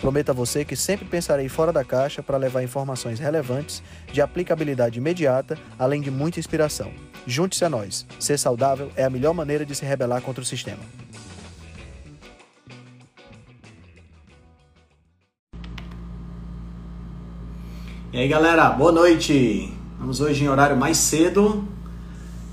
[0.00, 3.82] Prometo a você que sempre pensarei fora da caixa para levar informações relevantes,
[4.12, 6.92] de aplicabilidade imediata, além de muita inspiração.
[7.26, 8.06] Junte-se a nós.
[8.20, 10.82] Ser saudável é a melhor maneira de se rebelar contra o sistema.
[18.12, 19.72] E aí, galera, boa noite.
[19.98, 21.66] Vamos hoje em horário mais cedo.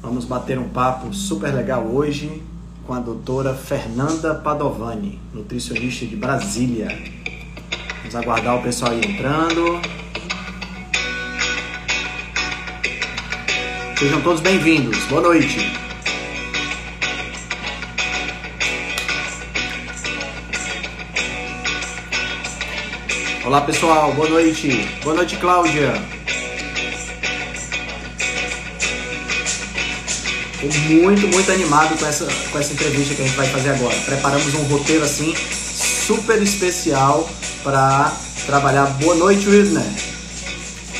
[0.02, 2.42] Vamos bater um papo super legal hoje
[2.86, 7.23] com a doutora Fernanda Padovani, nutricionista de Brasília.
[8.04, 9.80] Vamos aguardar o pessoal aí entrando.
[13.98, 14.98] Sejam todos bem-vindos.
[15.06, 15.72] Boa noite.
[23.46, 24.12] Olá, pessoal.
[24.12, 24.86] Boa noite.
[25.02, 25.94] Boa noite, Cláudia.
[30.62, 33.96] Estou muito, muito animado com essa, com essa entrevista que a gente vai fazer agora.
[34.06, 37.30] Preparamos um roteiro assim super especial
[37.64, 38.12] para
[38.46, 38.86] trabalhar.
[39.00, 39.96] Boa noite, Whitney.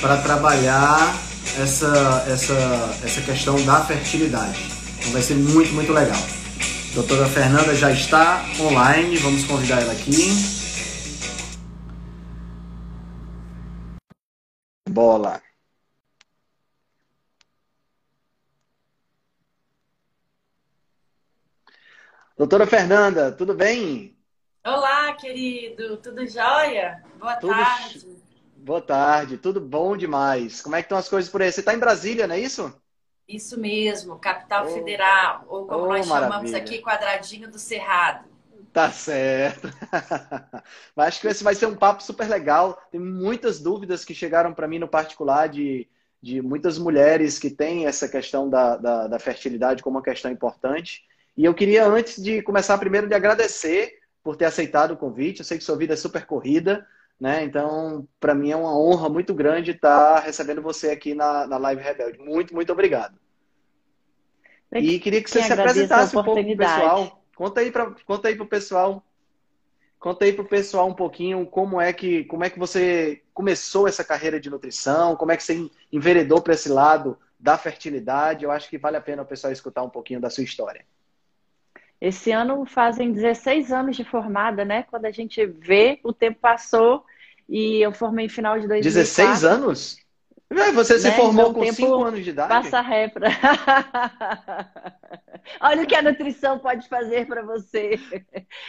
[0.02, 1.16] Para trabalhar
[1.62, 2.54] essa, essa,
[3.04, 4.60] essa questão da fertilidade.
[5.00, 6.20] Então vai ser muito, muito legal.
[6.94, 10.30] Doutora Fernanda já está online, vamos convidar ela aqui.
[14.90, 15.42] Bola.
[22.38, 24.16] Doutora Fernanda, tudo bem?
[24.66, 27.04] Olá, querido, tudo jóia?
[27.20, 27.54] Boa tudo...
[27.54, 28.08] tarde.
[28.56, 30.62] Boa tarde, tudo bom demais.
[30.62, 31.52] Como é que estão as coisas por aí?
[31.52, 32.74] Você está em Brasília, não é isso?
[33.28, 36.32] Isso mesmo, capital oh, federal, ou como oh, nós maravilha.
[36.32, 38.30] chamamos aqui, quadradinho do Cerrado.
[38.72, 39.68] Tá certo.
[40.96, 42.82] Mas acho que esse vai ser um papo super legal.
[42.90, 45.90] Tem muitas dúvidas que chegaram para mim no particular de,
[46.22, 51.04] de muitas mulheres que têm essa questão da, da, da fertilidade como uma questão importante.
[51.36, 55.40] E eu queria, antes de começar, primeiro de agradecer por ter aceitado o convite.
[55.40, 56.88] Eu sei que sua vida é super corrida,
[57.20, 57.44] né?
[57.44, 61.82] Então, para mim é uma honra muito grande estar recebendo você aqui na, na Live
[61.82, 62.20] Rebelde.
[62.20, 63.18] Muito, muito obrigado.
[64.74, 67.24] e queria que você se apresentasse um pouco pro pessoal.
[67.36, 69.04] Conta aí para conta aí pro pessoal.
[70.00, 74.04] Conta aí pro pessoal um pouquinho como é que como é que você começou essa
[74.04, 78.44] carreira de nutrição, como é que você enveredou para esse lado da fertilidade.
[78.44, 80.86] Eu acho que vale a pena o pessoal escutar um pouquinho da sua história.
[82.00, 84.84] Esse ano fazem 16 anos de formada, né?
[84.84, 87.06] Quando a gente vê, o tempo passou
[87.48, 88.84] e eu formei final de 2004.
[88.84, 90.03] 16 anos?
[90.74, 91.16] Você se né?
[91.16, 92.50] formou então, com 5 anos de idade?
[92.50, 93.30] Passa ré pra...
[95.60, 98.00] Olha o que a nutrição pode fazer para você.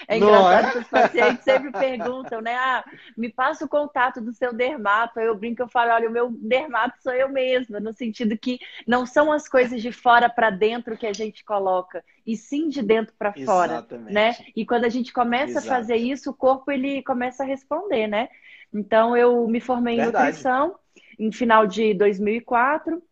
[0.09, 0.71] É engraçado é?
[0.73, 2.55] que os pacientes sempre perguntam, né?
[2.55, 2.85] Ah,
[3.17, 5.21] me passa o contato do seu dermato.
[5.21, 9.07] Eu brinco, eu falo, olha, o meu dermato sou eu mesma, no sentido que não
[9.07, 13.15] são as coisas de fora para dentro que a gente coloca, e sim de dentro
[13.19, 14.37] para fora, né?
[14.55, 15.67] E quando a gente começa Exato.
[15.67, 18.29] a fazer isso, o corpo ele começa a responder, né?
[18.73, 20.25] Então eu me formei Verdade.
[20.25, 20.75] em nutrição
[21.19, 23.03] em final de 2004.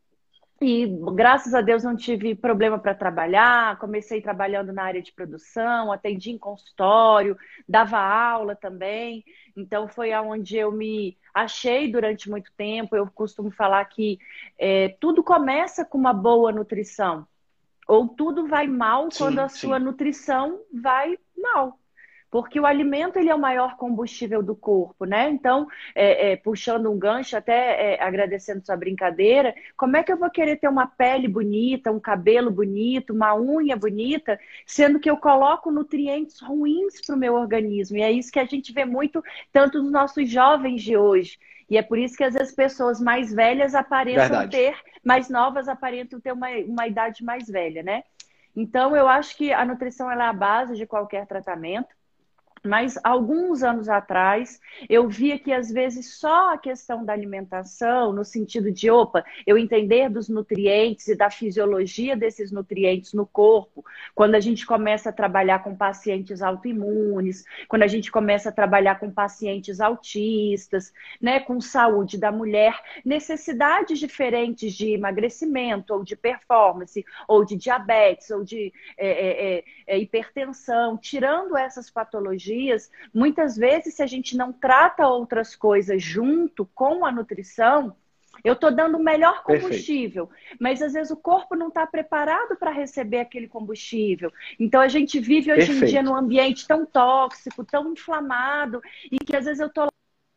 [0.61, 3.77] E graças a Deus não tive problema para trabalhar.
[3.79, 7.37] Comecei trabalhando na área de produção, atendi em consultório,
[7.69, 9.25] dava aula também.
[9.57, 12.95] Então foi aonde eu me achei durante muito tempo.
[12.95, 14.21] Eu costumo falar que
[14.57, 17.27] é, tudo começa com uma boa nutrição.
[17.89, 19.67] Ou tudo vai mal sim, quando a sim.
[19.67, 21.77] sua nutrição vai mal
[22.32, 25.28] porque o alimento ele é o maior combustível do corpo, né?
[25.28, 30.16] Então, é, é, puxando um gancho, até é, agradecendo sua brincadeira, como é que eu
[30.16, 35.19] vou querer ter uma pele bonita, um cabelo bonito, uma unha bonita, sendo que eu
[35.19, 37.98] coloco nutrientes ruins para o meu organismo?
[37.98, 39.22] E é isso que a gente vê muito,
[39.53, 41.38] tanto nos nossos jovens de hoje.
[41.69, 44.56] E é por isso que às vezes pessoas mais velhas aparentam Verdade.
[44.56, 48.04] ter, mais novas aparentam ter uma, uma idade mais velha, né?
[48.57, 51.95] Então, eu acho que a nutrição é a base de qualquer tratamento.
[52.64, 58.24] Mas alguns anos atrás, eu via que às vezes só a questão da alimentação, no
[58.24, 64.36] sentido de, opa, eu entender dos nutrientes e da fisiologia desses nutrientes no corpo, quando
[64.36, 69.10] a gente começa a trabalhar com pacientes autoimunes, quando a gente começa a trabalhar com
[69.10, 77.44] pacientes autistas, né, com saúde da mulher, necessidades diferentes de emagrecimento, ou de performance, ou
[77.44, 84.03] de diabetes, ou de é, é, é, hipertensão, tirando essas patologias dias, muitas vezes, se
[84.03, 87.97] a gente não trata outras coisas junto com a nutrição,
[88.45, 90.57] Eu estou dando o melhor combustível, Perfeito.
[90.60, 94.33] mas às vezes o corpo não está preparado para receber aquele combustível.
[94.59, 95.84] Então a gente vive hoje Perfeito.
[95.84, 99.89] em dia num ambiente tão tóxico, tão inflamado, e que às vezes eu estou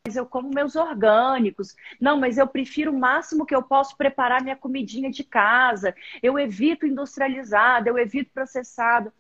[0.08, 1.76] mas eu como meus orgânicos.
[2.00, 5.96] Não, mas eu prefiro o máximo que eu posso preparar minha comidinha de casa.
[6.22, 9.12] Eu evito industrializado, eu evito processado.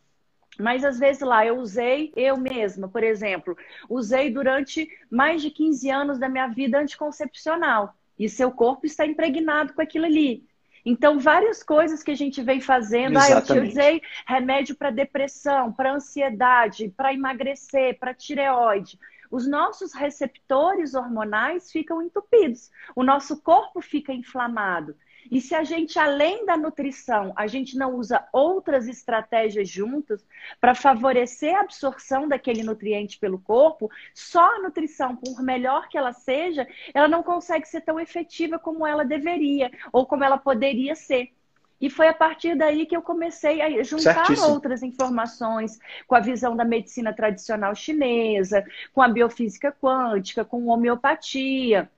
[0.59, 3.57] Mas às vezes lá eu usei eu mesma, por exemplo,
[3.89, 9.73] usei durante mais de 15 anos da minha vida anticoncepcional e seu corpo está impregnado
[9.73, 10.45] com aquilo ali.
[10.85, 13.17] Então, várias coisas que a gente vem fazendo.
[13.17, 13.51] Exatamente.
[13.51, 18.99] Ah, eu usei remédio para depressão, para ansiedade, para emagrecer, para tireoide.
[19.31, 24.95] Os nossos receptores hormonais ficam entupidos, o nosso corpo fica inflamado.
[25.31, 30.25] E se a gente, além da nutrição, a gente não usa outras estratégias juntos
[30.61, 36.13] para favorecer a absorção daquele nutriente pelo corpo, só a nutrição, por melhor que ela
[36.13, 41.31] seja, ela não consegue ser tão efetiva como ela deveria ou como ela poderia ser.
[41.79, 44.53] E foi a partir daí que eu comecei a juntar Certíssimo.
[44.53, 45.77] outras informações
[46.07, 51.89] com a visão da medicina tradicional chinesa, com a biofísica quântica, com homeopatia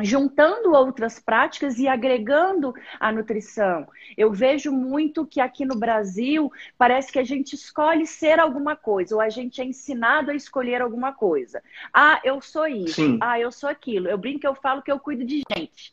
[0.00, 3.86] juntando outras práticas e agregando a nutrição.
[4.16, 9.14] Eu vejo muito que aqui no Brasil parece que a gente escolhe ser alguma coisa,
[9.14, 11.62] ou a gente é ensinado a escolher alguma coisa.
[11.92, 12.94] Ah, eu sou isso.
[12.94, 13.18] Sim.
[13.20, 14.08] Ah, eu sou aquilo.
[14.08, 15.92] Eu brinco, eu falo que eu cuido de gente.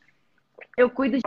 [0.76, 1.22] Eu cuido de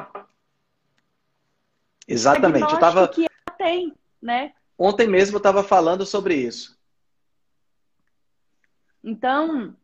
[2.08, 2.74] Exatamente.
[2.74, 4.54] Eu tava que ela tem, né?
[4.78, 6.80] Ontem mesmo eu estava falando sobre isso.
[9.04, 9.76] Então,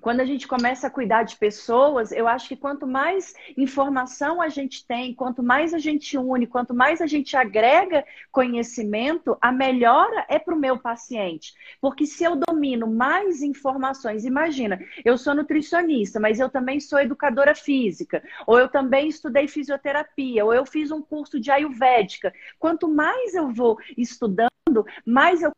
[0.00, 4.48] quando a gente começa a cuidar de pessoas, eu acho que quanto mais informação a
[4.48, 10.24] gente tem, quanto mais a gente une, quanto mais a gente agrega conhecimento, a melhora
[10.28, 11.54] é para o meu paciente.
[11.80, 17.54] Porque se eu domino mais informações, imagina, eu sou nutricionista, mas eu também sou educadora
[17.54, 22.32] física, ou eu também estudei fisioterapia, ou eu fiz um curso de ayurvédica.
[22.58, 24.50] Quanto mais eu vou estudando,
[25.04, 25.50] mais eu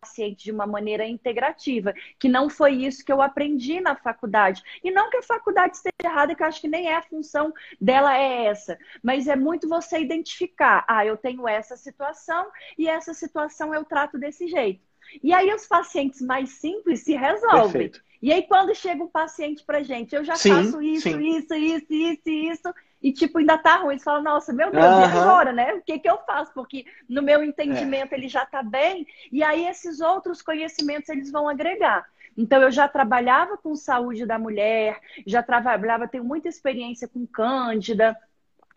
[0.00, 4.62] paciente de uma maneira integrativa, que não foi isso que eu aprendi na faculdade.
[4.82, 7.52] E não que a faculdade esteja errada, que eu acho que nem é a função
[7.80, 13.12] dela é essa, mas é muito você identificar, ah, eu tenho essa situação e essa
[13.12, 14.80] situação eu trato desse jeito.
[15.22, 17.90] E aí os pacientes mais simples se resolvem.
[17.90, 18.09] Perfeito.
[18.22, 21.20] E aí quando chega um paciente pra gente, eu já sim, faço isso, sim.
[21.20, 23.98] isso, isso, isso, isso, e, tipo, ainda tá ruim.
[23.98, 25.00] Você fala, nossa, meu Deus, uhum.
[25.00, 25.74] e agora, né?
[25.74, 26.52] O que, que eu faço?
[26.52, 28.18] Porque no meu entendimento é.
[28.18, 32.06] ele já tá bem, e aí esses outros conhecimentos eles vão agregar.
[32.36, 38.16] Então, eu já trabalhava com saúde da mulher, já trabalhava, tenho muita experiência com cândida,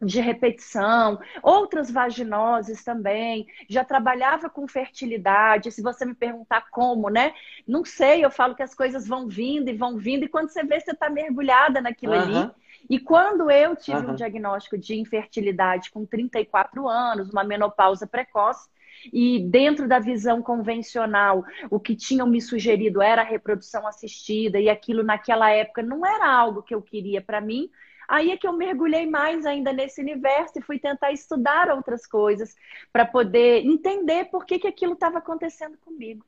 [0.04, 5.72] de repetição, outras vaginoses também, já trabalhava com fertilidade.
[5.72, 7.34] Se você me perguntar como, né?
[7.68, 10.64] Não sei, eu falo que as coisas vão vindo e vão vindo, e quando você
[10.64, 12.22] vê, você está mergulhada naquilo uhum.
[12.22, 12.52] ali.
[12.90, 14.12] E quando eu tive uhum.
[14.12, 18.68] um diagnóstico de infertilidade com 34 anos, uma menopausa precoce,
[19.12, 24.70] e dentro da visão convencional, o que tinham me sugerido era a reprodução assistida, e
[24.70, 27.70] aquilo naquela época não era algo que eu queria para mim.
[28.08, 32.56] Aí é que eu mergulhei mais ainda nesse universo e fui tentar estudar outras coisas
[32.92, 36.26] para poder entender por que, que aquilo estava acontecendo comigo.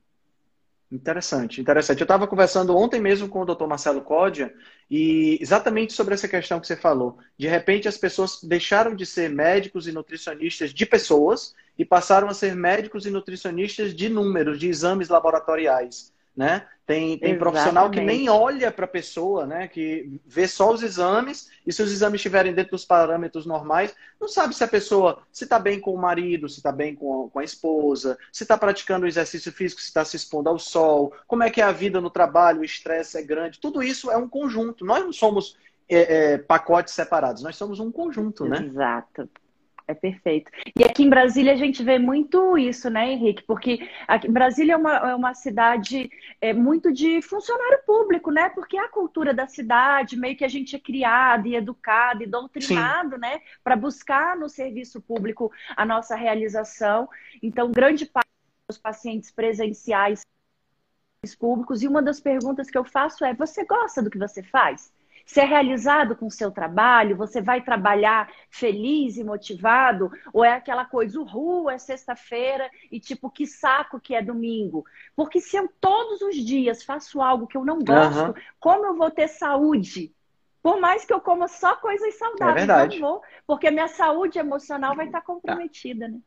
[0.90, 2.00] Interessante, interessante.
[2.00, 3.66] Eu estava conversando ontem mesmo com o Dr.
[3.66, 4.54] Marcelo Códia
[4.88, 7.18] e exatamente sobre essa questão que você falou.
[7.36, 12.34] De repente, as pessoas deixaram de ser médicos e nutricionistas de pessoas e passaram a
[12.34, 16.66] ser médicos e nutricionistas de números, de exames laboratoriais né?
[16.86, 19.66] Tem, tem profissional que nem olha para a pessoa, né?
[19.66, 24.28] Que vê só os exames e se os exames estiverem dentro dos parâmetros normais, não
[24.28, 27.38] sabe se a pessoa se está bem com o marido, se está bem com, com
[27.40, 31.50] a esposa, se está praticando exercício físico, se está se expondo ao sol, como é
[31.50, 33.58] que é a vida no trabalho, o estresse é grande.
[33.58, 34.84] Tudo isso é um conjunto.
[34.84, 35.56] Nós não somos
[35.88, 38.64] é, é, pacotes separados, nós somos um conjunto, né?
[38.64, 39.28] Exato.
[39.88, 40.50] É perfeito.
[40.76, 43.44] E aqui em Brasília a gente vê muito isso, né, Henrique?
[43.44, 48.48] Porque aqui, Brasília é uma, é uma cidade é, muito de funcionário público, né?
[48.48, 52.26] Porque é a cultura da cidade, meio que a gente é criado e educado e
[52.26, 53.20] doutrinado, Sim.
[53.20, 53.40] né?
[53.62, 57.08] Para buscar no serviço público a nossa realização.
[57.40, 58.28] Então, grande parte
[58.68, 60.22] dos pacientes presenciais
[61.38, 61.82] públicos.
[61.82, 64.92] E uma das perguntas que eu faço é: você gosta do que você faz?
[65.26, 67.16] Você é realizado com o seu trabalho?
[67.16, 70.08] Você vai trabalhar feliz e motivado?
[70.32, 74.86] Ou é aquela coisa, uhul, é sexta-feira e tipo, que saco que é domingo?
[75.16, 78.34] Porque se eu todos os dias faço algo que eu não gosto, uhum.
[78.60, 80.14] como eu vou ter saúde?
[80.62, 84.38] Por mais que eu coma só coisas saudáveis, é não vou, porque a minha saúde
[84.38, 86.20] emocional vai estar comprometida, né?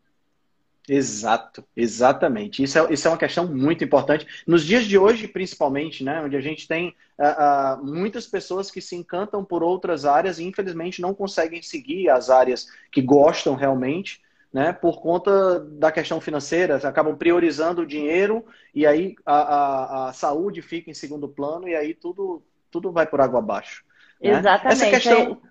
[0.89, 2.63] Exato, exatamente.
[2.63, 4.25] Isso é, isso é uma questão muito importante.
[4.47, 8.81] Nos dias de hoje, principalmente, né, onde a gente tem uh, uh, muitas pessoas que
[8.81, 14.19] se encantam por outras áreas e, infelizmente, não conseguem seguir as áreas que gostam realmente,
[14.51, 18.43] né, por conta da questão financeira, acabam priorizando o dinheiro
[18.73, 22.41] e aí a, a, a saúde fica em segundo plano e aí tudo,
[22.71, 23.83] tudo vai por água abaixo.
[24.19, 24.31] Né?
[24.31, 24.73] Exatamente.
[24.73, 25.41] Essa questão.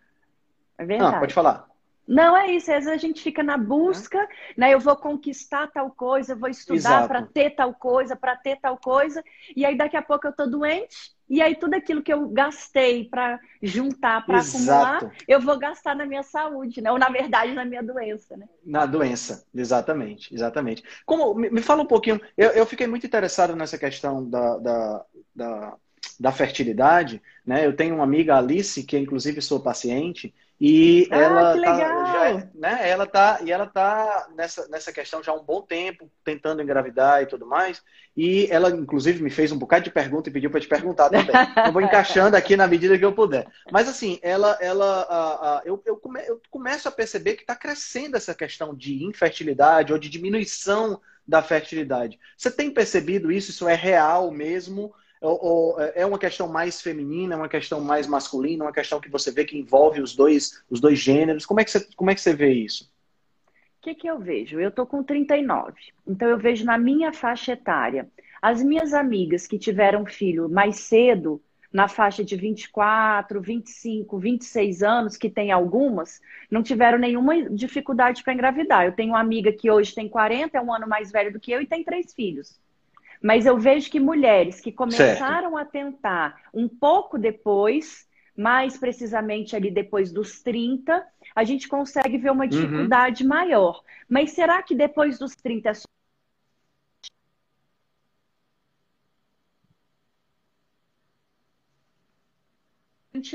[0.76, 1.14] É, é verdade.
[1.14, 1.68] Ah, pode falar.
[2.08, 4.72] Não é isso, às vezes a gente fica na busca, né?
[4.72, 9.22] Eu vou conquistar tal coisa, vou estudar para ter tal coisa, para ter tal coisa,
[9.54, 13.04] e aí daqui a pouco eu tô doente, e aí tudo aquilo que eu gastei
[13.04, 16.90] para juntar, para acumular, eu vou gastar na minha saúde, né?
[16.90, 18.48] Ou na verdade na minha doença, né?
[18.64, 20.82] Na doença, exatamente, exatamente.
[21.04, 25.04] Como me fala um pouquinho, eu, eu fiquei muito interessado nessa questão da, da,
[25.36, 25.76] da,
[26.18, 27.66] da fertilidade, né?
[27.66, 31.76] Eu tenho uma amiga Alice que inclusive sou paciente e ah, ela que tá.
[31.78, 36.10] Já, né, ela tá e ela tá nessa, nessa questão já há um bom tempo,
[36.24, 37.80] tentando engravidar e tudo mais.
[38.16, 41.34] E ela, inclusive, me fez um bocado de pergunta e pediu para te perguntar também.
[41.64, 43.46] eu vou encaixando aqui na medida que eu puder.
[43.70, 47.54] Mas assim, ela, ela, a, a, eu, eu, come, eu começo a perceber que está
[47.54, 52.18] crescendo essa questão de infertilidade ou de diminuição da fertilidade.
[52.36, 53.50] Você tem percebido isso?
[53.50, 54.92] Isso é real mesmo?
[55.20, 59.10] Ou, ou, é uma questão mais feminina, é uma questão mais masculina, uma questão que
[59.10, 61.44] você vê que envolve os dois, os dois gêneros?
[61.44, 62.90] Como é que você, como é que você vê isso?
[63.78, 64.60] O que, que eu vejo?
[64.60, 65.72] Eu tô com 39,
[66.06, 68.08] então eu vejo na minha faixa etária.
[68.40, 71.40] As minhas amigas que tiveram filho mais cedo,
[71.72, 76.20] na faixa de 24, 25, 26 anos, que tem algumas,
[76.50, 78.86] não tiveram nenhuma dificuldade para engravidar.
[78.86, 81.52] Eu tenho uma amiga que hoje tem 40, é um ano mais velho do que
[81.52, 82.58] eu e tem três filhos.
[83.22, 85.56] Mas eu vejo que mulheres que começaram certo.
[85.56, 88.06] a tentar um pouco depois,
[88.36, 92.50] mais precisamente ali depois dos 30, a gente consegue ver uma uhum.
[92.50, 93.28] dificuldade uhum.
[93.28, 93.82] maior.
[94.08, 95.88] Mas será que depois dos 30 é só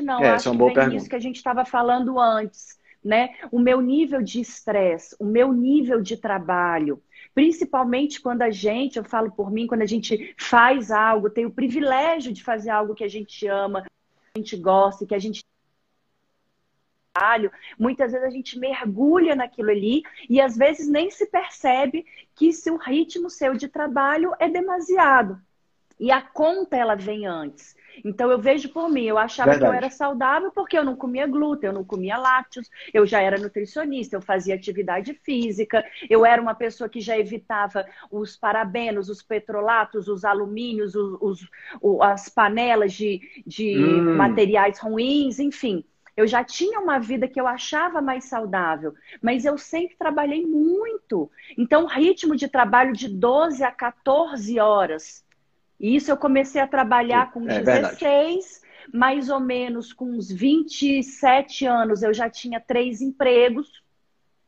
[0.01, 3.35] não, é, acho é que vem isso que a gente estava falando antes, né?
[3.51, 7.01] O meu nível de estresse, o meu nível de trabalho,
[7.33, 11.51] Principalmente quando a gente, eu falo por mim, quando a gente faz algo, tem o
[11.51, 13.89] privilégio de fazer algo que a gente ama, que
[14.35, 15.43] a gente gosta, que a gente
[17.77, 22.71] muitas vezes a gente mergulha naquilo ali e às vezes nem se percebe que se
[22.71, 25.39] o ritmo seu de trabalho é demasiado.
[25.99, 27.75] E a conta ela vem antes.
[28.03, 29.71] Então eu vejo por mim, eu achava Verdade.
[29.71, 33.21] que eu era saudável porque eu não comia glúten, eu não comia lácteos, eu já
[33.21, 39.09] era nutricionista, eu fazia atividade física, eu era uma pessoa que já evitava os parabenos,
[39.09, 41.47] os petrolatos, os alumínios, os, os
[42.01, 44.15] as panelas de, de hum.
[44.15, 45.83] materiais ruins, enfim.
[46.15, 51.29] Eu já tinha uma vida que eu achava mais saudável, mas eu sempre trabalhei muito.
[51.57, 55.22] Então, ritmo de trabalho de 12 a 14 horas
[55.83, 58.97] e isso eu comecei a trabalhar com é 16, verdade.
[58.97, 63.83] mais ou menos com uns 27 anos, eu já tinha três empregos.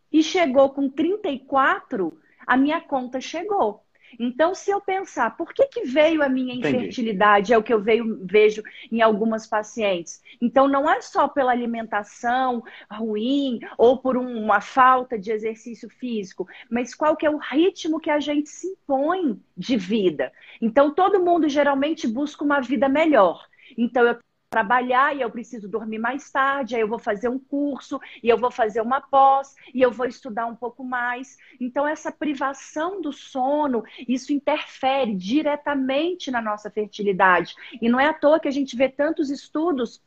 [0.10, 3.85] E chegou com 34, a minha conta chegou.
[4.20, 7.52] Então, se eu pensar, por que, que veio a minha infertilidade?
[7.52, 7.54] Entendi.
[7.54, 10.22] É o que eu veio, vejo em algumas pacientes.
[10.42, 16.94] Então, não é só pela alimentação ruim ou por uma falta de exercício físico, mas
[16.94, 20.32] qual que é o ritmo que a gente se impõe de vida.
[20.62, 23.46] Então, todo mundo geralmente busca uma vida melhor.
[23.78, 24.18] Então, eu
[24.56, 28.38] trabalhar e eu preciso dormir mais tarde, aí eu vou fazer um curso, e eu
[28.38, 31.36] vou fazer uma pós, e eu vou estudar um pouco mais.
[31.60, 37.54] Então, essa privação do sono, isso interfere diretamente na nossa fertilidade.
[37.82, 40.02] E não é à toa que a gente vê tantos estudos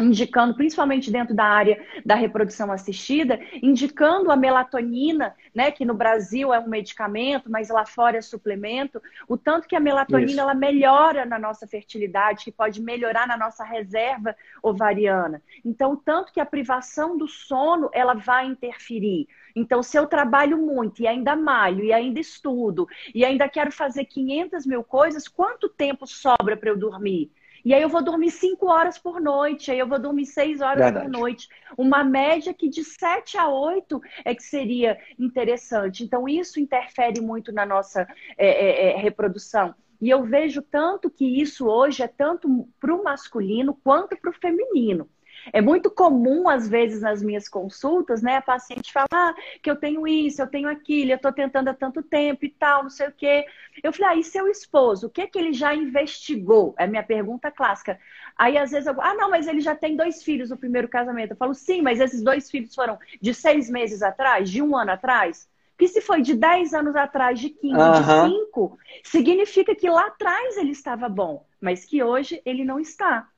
[0.00, 6.52] indicando, principalmente dentro da área da reprodução assistida, indicando a melatonina, né, que no Brasil
[6.52, 11.24] é um medicamento, mas lá fora é suplemento, o tanto que a melatonina ela melhora
[11.24, 15.42] na nossa fertilidade, que pode melhorar na nossa reserva ovariana.
[15.64, 19.28] Então, o tanto que a privação do sono ela vai interferir.
[19.54, 24.04] Então, se eu trabalho muito e ainda malho e ainda estudo e ainda quero fazer
[24.04, 27.32] 500 mil coisas, quanto tempo sobra para eu dormir?
[27.66, 30.84] E aí eu vou dormir cinco horas por noite, aí eu vou dormir seis horas
[30.84, 31.04] Verdade.
[31.04, 31.48] por noite.
[31.76, 36.04] Uma média que de sete a oito é que seria interessante.
[36.04, 38.06] Então, isso interfere muito na nossa
[38.38, 39.74] é, é, é reprodução.
[40.00, 44.34] E eu vejo tanto que isso hoje é tanto para o masculino quanto para o
[44.34, 45.10] feminino.
[45.52, 49.76] É muito comum, às vezes, nas minhas consultas, né, a paciente falar ah, que eu
[49.76, 53.08] tenho isso, eu tenho aquilo, eu estou tentando há tanto tempo e tal, não sei
[53.08, 53.46] o quê.
[53.82, 56.74] Eu falei, ah, e seu esposo, o que é que ele já investigou?
[56.78, 57.98] É a minha pergunta clássica.
[58.36, 61.30] Aí, às vezes, eu ah, não, mas ele já tem dois filhos no primeiro casamento.
[61.32, 64.92] Eu falo, sim, mas esses dois filhos foram de seis meses atrás, de um ano
[64.92, 65.48] atrás?
[65.76, 68.30] Porque se foi de 10 anos atrás, de 15, uhum.
[68.30, 73.28] de 5, significa que lá atrás ele estava bom, mas que hoje ele não está.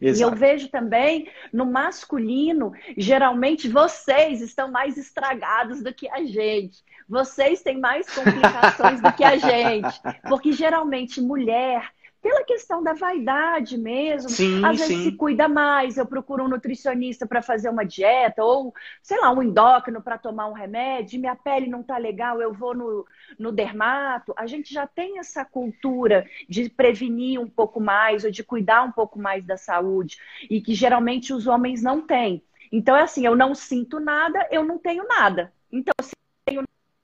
[0.00, 0.20] Exato.
[0.20, 6.82] E eu vejo também no masculino, geralmente vocês estão mais estragados do que a gente.
[7.08, 10.00] Vocês têm mais complicações do que a gente.
[10.28, 14.28] Porque geralmente mulher pela questão da vaidade mesmo.
[14.30, 15.04] Sim, Às vezes sim.
[15.04, 19.42] se cuida mais, eu procuro um nutricionista para fazer uma dieta, ou, sei lá, um
[19.42, 23.06] endócrino para tomar um remédio, minha pele não tá legal, eu vou no,
[23.38, 24.34] no dermato.
[24.36, 28.92] A gente já tem essa cultura de prevenir um pouco mais, ou de cuidar um
[28.92, 30.18] pouco mais da saúde,
[30.50, 32.42] e que geralmente os homens não têm.
[32.70, 35.52] Então é assim, eu não sinto nada, eu não tenho nada.
[35.72, 36.12] Então, se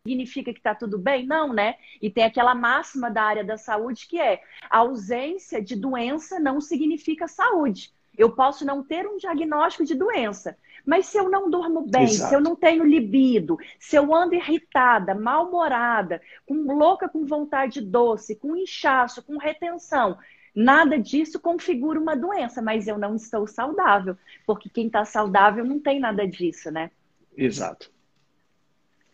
[0.06, 1.26] significa que está tudo bem?
[1.26, 1.76] Não, né?
[2.00, 6.60] E tem aquela máxima da área da saúde que é a ausência de doença não
[6.60, 7.90] significa saúde.
[8.16, 10.56] Eu posso não ter um diagnóstico de doença,
[10.86, 12.28] mas se eu não durmo bem, Exato.
[12.28, 18.36] se eu não tenho libido, se eu ando irritada, mal-humorada, com louca com vontade doce,
[18.36, 20.18] com inchaço, com retenção,
[20.54, 25.80] nada disso configura uma doença, mas eu não estou saudável, porque quem está saudável não
[25.80, 26.90] tem nada disso, né?
[27.36, 27.93] Exato.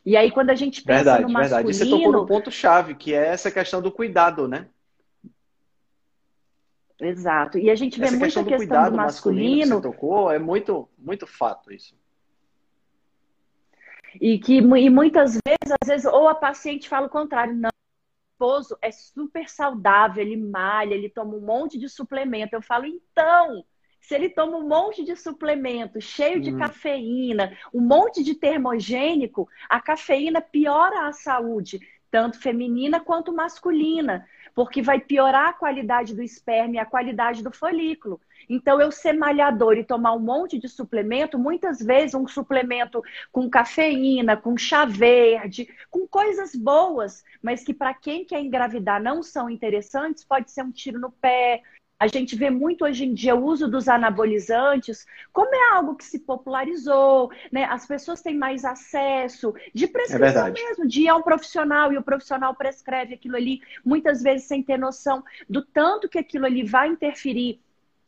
[0.04, 1.66] E aí, quando a gente pensa verdade, no masculino...
[1.66, 4.68] Verdade, você tocou no ponto-chave, que é essa questão do cuidado, né?
[6.98, 7.58] Exato.
[7.58, 9.58] E a gente vê essa muita questão do, questão cuidado do masculino...
[9.58, 11.94] masculino que você tocou, é muito, muito fato isso.
[14.20, 18.32] E que e muitas vezes, às vezes, ou a paciente fala o contrário, não, o
[18.32, 22.54] esposo é super saudável, ele malha, ele toma um monte de suplemento.
[22.54, 23.64] Eu falo, então,
[24.00, 26.58] se ele toma um monte de suplemento cheio de hum.
[26.58, 31.80] cafeína, um monte de termogênico, a cafeína piora a saúde,
[32.10, 37.52] tanto feminina quanto masculina, porque vai piorar a qualidade do esperma e a qualidade do
[37.52, 38.20] folículo.
[38.48, 43.48] Então, eu ser malhador e tomar um monte de suplemento, muitas vezes um suplemento com
[43.48, 49.48] cafeína, com chá verde, com coisas boas, mas que para quem quer engravidar não são
[49.48, 51.62] interessantes, pode ser um tiro no pé,
[52.00, 56.04] a gente vê muito hoje em dia o uso dos anabolizantes, como é algo que
[56.04, 57.64] se popularizou, né?
[57.64, 61.98] As pessoas têm mais acesso de prescrição é mesmo, de ir a um profissional e
[61.98, 66.64] o profissional prescreve aquilo ali, muitas vezes sem ter noção do tanto que aquilo ali
[66.64, 67.60] vai interferir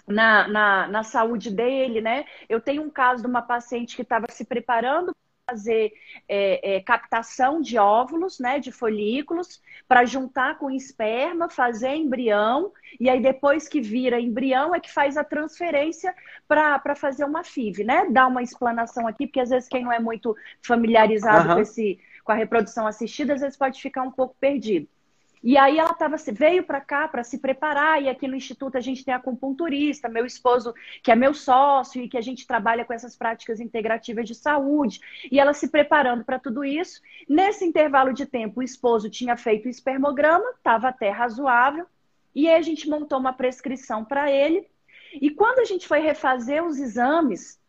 [0.08, 2.24] na, na, na saúde dele, né?
[2.48, 5.14] Eu tenho um caso de uma paciente que estava se preparando
[5.52, 5.92] fazer
[6.28, 13.10] é, é, captação de óvulos, né, de folículos, para juntar com esperma, fazer embrião, e
[13.10, 16.14] aí depois que vira embrião é que faz a transferência
[16.48, 18.06] para fazer uma FIV, né?
[18.10, 21.54] Dá uma explanação aqui, porque às vezes quem não é muito familiarizado uhum.
[21.56, 24.88] com, esse, com a reprodução assistida, às vezes pode ficar um pouco perdido.
[25.42, 28.80] E aí ela tava, veio para cá para se preparar, e aqui no Instituto a
[28.80, 32.92] gente tem acupunturista, meu esposo, que é meu sócio, e que a gente trabalha com
[32.92, 35.00] essas práticas integrativas de saúde,
[35.30, 37.00] e ela se preparando para tudo isso.
[37.28, 41.86] Nesse intervalo de tempo, o esposo tinha feito o espermograma, estava até razoável,
[42.34, 44.66] e aí a gente montou uma prescrição para ele.
[45.14, 47.60] E quando a gente foi refazer os exames,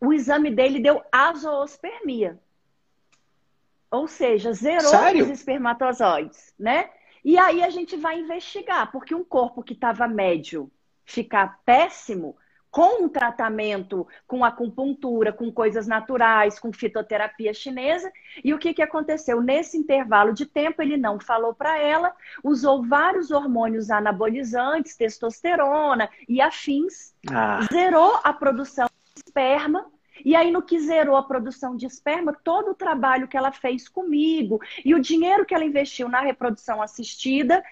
[0.00, 2.38] o exame dele deu azoospermia.
[3.90, 5.24] Ou seja, zerou Sério?
[5.24, 6.90] os espermatozoides, né?
[7.24, 10.70] E aí a gente vai investigar, porque um corpo que estava médio
[11.04, 12.36] ficar péssimo,
[12.70, 18.12] com um tratamento com acupuntura, com coisas naturais, com fitoterapia chinesa.
[18.44, 19.40] E o que, que aconteceu?
[19.40, 26.40] Nesse intervalo de tempo, ele não falou para ela, usou vários hormônios anabolizantes, testosterona e
[26.40, 27.60] afins, ah.
[27.72, 29.90] zerou a produção de esperma
[30.24, 33.88] e aí, no que zerou a produção de esperma, todo o trabalho que ela fez
[33.88, 37.62] comigo e o dinheiro que ela investiu na reprodução assistida,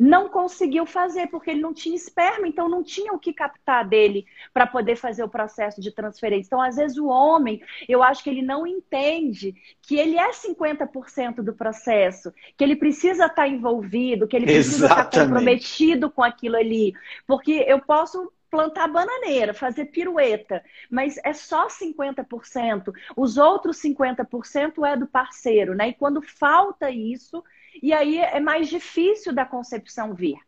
[0.00, 4.24] não conseguiu fazer, porque ele não tinha esperma, então não tinha o que captar dele
[4.50, 6.48] para poder fazer o processo de transferência.
[6.48, 11.42] Então, às vezes, o homem, eu acho que ele não entende que ele é 50%
[11.42, 15.08] do processo, que ele precisa estar tá envolvido, que ele precisa tá Exatamente.
[15.10, 16.94] estar comprometido com aquilo ali.
[17.26, 22.92] Porque eu posso plantar bananeira, fazer pirueta, mas é só 50%.
[23.16, 25.88] Os outros 50% é do parceiro, né?
[25.88, 27.42] E quando falta isso,
[27.82, 30.38] e aí é mais difícil da concepção vir.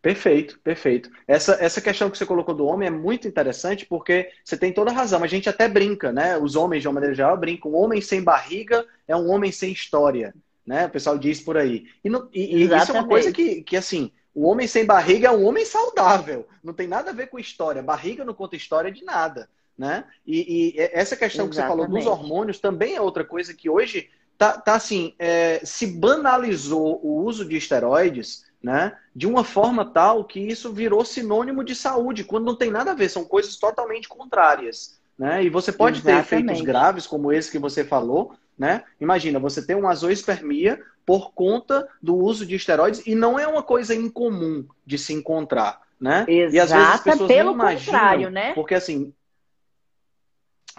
[0.00, 1.10] Perfeito, perfeito.
[1.26, 4.90] Essa, essa questão que você colocou do homem é muito interessante porque você tem toda
[4.90, 5.22] a razão.
[5.22, 6.38] A gente até brinca, né?
[6.38, 7.72] Os homens, de uma maneira geral, brincam.
[7.72, 10.32] Um homem sem barriga é um homem sem história,
[10.64, 10.86] né?
[10.86, 11.88] O pessoal diz por aí.
[12.02, 15.26] E, no, e, e isso é uma coisa que, que assim, o homem sem barriga
[15.26, 16.46] é um homem saudável.
[16.62, 17.82] Não tem nada a ver com história.
[17.82, 19.48] Barriga não conta história de nada.
[19.76, 20.04] Né?
[20.24, 21.50] E, e essa questão Exatamente.
[21.50, 25.60] que você falou dos hormônios também é outra coisa que hoje tá, tá assim, é,
[25.64, 31.64] se banalizou o uso de esteroides né, de uma forma tal que isso virou sinônimo
[31.64, 35.00] de saúde, quando não tem nada a ver, são coisas totalmente contrárias.
[35.18, 35.42] né?
[35.42, 36.28] E você pode Exatamente.
[36.28, 38.84] ter efeitos graves, como esse que você falou, né?
[39.00, 43.62] Imagina, você tem uma azoospermia por conta do uso de esteroides e não é uma
[43.62, 46.26] coisa incomum de se encontrar, né?
[46.28, 48.52] Exato, e às vezes as pessoas pelo não imaginam, né?
[48.52, 49.14] Porque assim,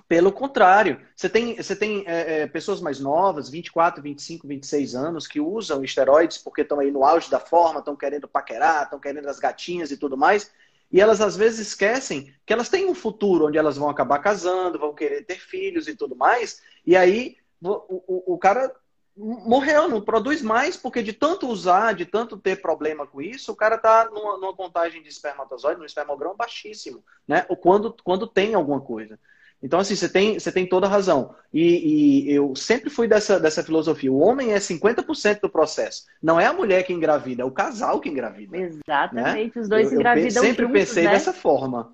[0.07, 5.27] pelo contrário, você tem, você tem é, é, pessoas mais novas, 24, 25, 26 anos,
[5.27, 9.27] que usam esteroides porque estão aí no auge da forma, estão querendo paquerar, estão querendo
[9.27, 10.51] as gatinhas e tudo mais.
[10.91, 14.79] E elas às vezes esquecem que elas têm um futuro onde elas vão acabar casando,
[14.79, 16.61] vão querer ter filhos e tudo mais.
[16.85, 18.73] E aí o, o, o cara
[19.15, 23.55] morreu, não produz mais, porque de tanto usar, de tanto ter problema com isso, o
[23.55, 27.45] cara está numa, numa, contagem de espermatozoide, num espermograma baixíssimo, né?
[27.49, 29.19] Ou quando, quando tem alguma coisa.
[29.61, 31.35] Então, assim, você tem, você tem toda a razão.
[31.53, 34.09] E, e, eu sempre fui dessa, dessa filosofia.
[34.09, 36.05] O homem é 50% do processo.
[36.21, 38.55] Não é a mulher que engravida, é o casal que engravida.
[38.55, 39.61] Exatamente, né?
[39.61, 41.11] os dois eu, engravidam Eu sempre juntos, pensei né?
[41.11, 41.93] dessa forma.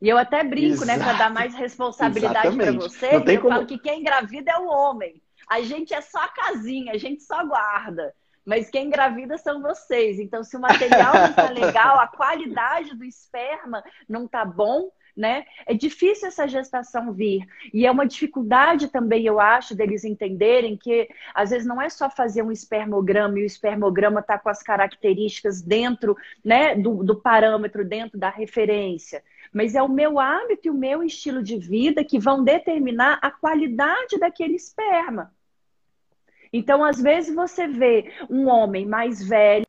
[0.00, 0.86] E eu até brinco, Exato.
[0.86, 3.16] né, para dar mais responsabilidade para você.
[3.16, 3.54] eu como...
[3.54, 5.20] falo que quem engravida é o homem.
[5.48, 8.14] A gente é só a casinha, a gente só guarda.
[8.44, 10.18] Mas quem engravida são vocês.
[10.18, 15.44] Então, se o material não está legal, a qualidade do esperma não está bom, né?
[15.66, 17.44] É difícil essa gestação vir.
[17.74, 22.08] E é uma dificuldade também, eu acho, deles entenderem que às vezes não é só
[22.08, 27.84] fazer um espermograma e o espermograma está com as características dentro né, do, do parâmetro,
[27.84, 29.22] dentro da referência.
[29.52, 33.30] Mas é o meu hábito e o meu estilo de vida que vão determinar a
[33.30, 35.32] qualidade daquele esperma.
[36.52, 39.66] Então, às vezes, você vê um homem mais velho,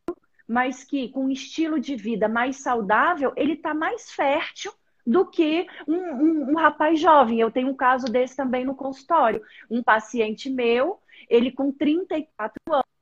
[0.48, 4.72] mas que com um estilo de vida mais saudável, ele está mais fértil
[5.06, 7.40] do que um, um, um, rapaz jovem.
[7.40, 9.42] Eu tenho um caso desse também no consultório.
[9.70, 12.99] Um paciente meu, ele com 34 anos.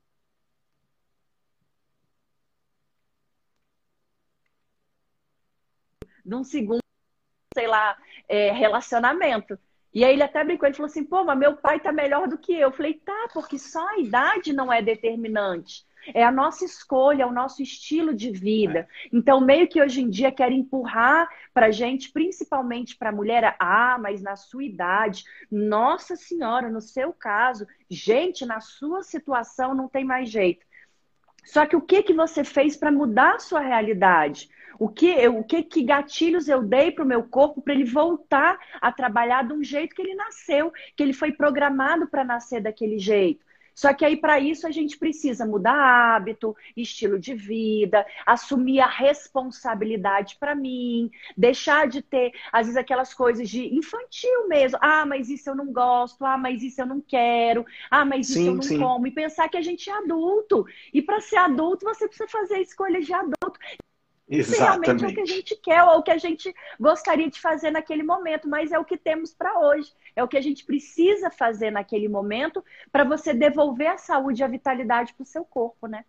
[6.27, 6.81] Num segundo,
[7.55, 9.57] sei lá, é, relacionamento.
[9.93, 12.37] E aí ele até brincou, ele falou assim, pô, mas meu pai tá melhor do
[12.37, 12.59] que eu.
[12.59, 15.87] Eu falei, tá, porque só a idade não é determinante.
[16.13, 18.79] É a nossa escolha, é o nosso estilo de vida.
[18.79, 18.87] É.
[19.11, 23.97] Então, meio que hoje em dia quer empurrar para gente, principalmente para a mulher, ah,
[23.99, 30.05] mas na sua idade, nossa senhora, no seu caso, gente, na sua situação não tem
[30.05, 30.65] mais jeito.
[31.43, 34.49] Só que o que que você fez para mudar a sua realidade?
[34.79, 38.59] O que, o que, que gatilhos eu dei para o meu corpo para ele voltar
[38.81, 42.99] a trabalhar de um jeito que ele nasceu, que ele foi programado para nascer daquele
[42.99, 43.45] jeito?
[43.77, 48.87] Só que aí, para isso, a gente precisa mudar hábito, estilo de vida, assumir a
[48.87, 54.79] responsabilidade para mim, deixar de ter, às vezes, aquelas coisas de infantil mesmo.
[54.81, 56.25] Ah, mas isso eu não gosto.
[56.25, 57.63] Ah, mas isso eu não quero.
[57.91, 58.79] Ah, mas sim, isso eu não sim.
[58.79, 59.05] como.
[59.05, 60.65] E pensar que a gente é adulto.
[60.91, 63.59] E para ser adulto, você precisa fazer escolhas de adulto.
[64.29, 65.01] Exatamente.
[65.01, 67.71] Realmente é o que a gente quer ou o que a gente gostaria de fazer
[67.71, 69.93] naquele momento, mas é o que temos para hoje.
[70.15, 74.43] É o que a gente precisa fazer naquele momento para você devolver a saúde e
[74.43, 76.03] a vitalidade para o seu corpo, né?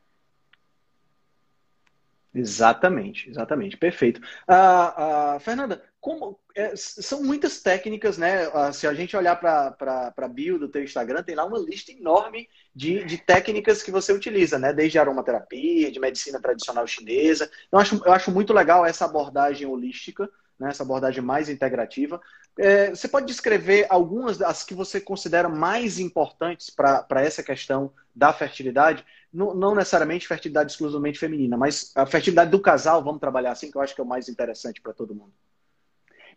[2.38, 4.20] Exatamente, exatamente, perfeito.
[4.48, 8.48] Uh, uh, Fernanda, como é, são muitas técnicas, né?
[8.48, 11.90] Uh, se a gente olhar para a bio do teu Instagram, tem lá uma lista
[11.90, 14.72] enorme de, de técnicas que você utiliza, né?
[14.72, 17.50] Desde aromaterapia, de medicina tradicional chinesa.
[17.72, 20.68] Eu acho, eu acho muito legal essa abordagem holística, né?
[20.68, 22.20] essa abordagem mais integrativa.
[22.56, 28.32] É, você pode descrever algumas das que você considera mais importantes para essa questão da
[28.32, 29.04] fertilidade?
[29.32, 33.76] Não, não, necessariamente fertilidade exclusivamente feminina, mas a fertilidade do casal, vamos trabalhar assim, que
[33.76, 35.32] eu acho que é o mais interessante para todo mundo.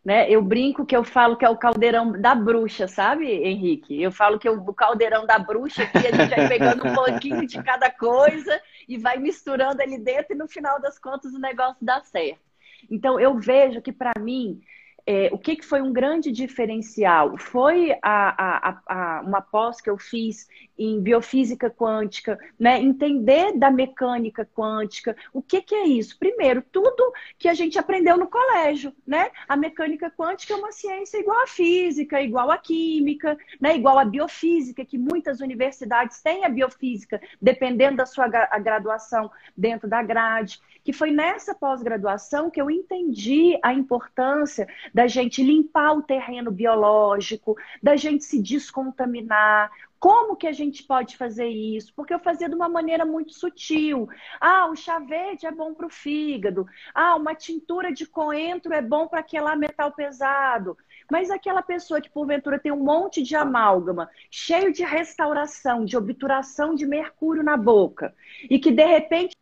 [0.03, 0.29] Né?
[0.29, 4.01] Eu brinco que eu falo que é o caldeirão da bruxa, sabe, Henrique?
[4.01, 7.45] Eu falo que é o caldeirão da bruxa, que a gente vai pegando um pouquinho
[7.45, 11.77] de cada coisa e vai misturando ali dentro, e no final das contas o negócio
[11.85, 12.41] dá certo.
[12.89, 14.59] Então, eu vejo que, para mim,
[15.05, 17.37] é, o que, que foi um grande diferencial?
[17.37, 20.47] Foi a, a, a, uma pós que eu fiz
[20.83, 22.79] em biofísica quântica, né?
[22.79, 25.15] entender da mecânica quântica.
[25.31, 26.17] O que, que é isso?
[26.17, 28.93] Primeiro, tudo que a gente aprendeu no colégio.
[29.05, 29.29] Né?
[29.47, 33.75] A mecânica quântica é uma ciência igual à física, igual à química, né?
[33.75, 40.01] igual à biofísica, que muitas universidades têm a biofísica, dependendo da sua graduação dentro da
[40.01, 40.59] grade.
[40.83, 47.55] Que foi nessa pós-graduação que eu entendi a importância da gente limpar o terreno biológico,
[47.83, 49.69] da gente se descontaminar.
[50.01, 51.93] Como que a gente pode fazer isso?
[51.93, 54.09] Porque eu fazia de uma maneira muito sutil.
[54.39, 56.65] Ah, o chá verde é bom para o fígado.
[56.91, 60.75] Ah, uma tintura de coentro é bom para aquelar metal pesado.
[61.11, 66.73] Mas aquela pessoa que porventura tem um monte de amálgama, cheio de restauração, de obturação
[66.73, 68.15] de mercúrio na boca,
[68.49, 69.35] e que de repente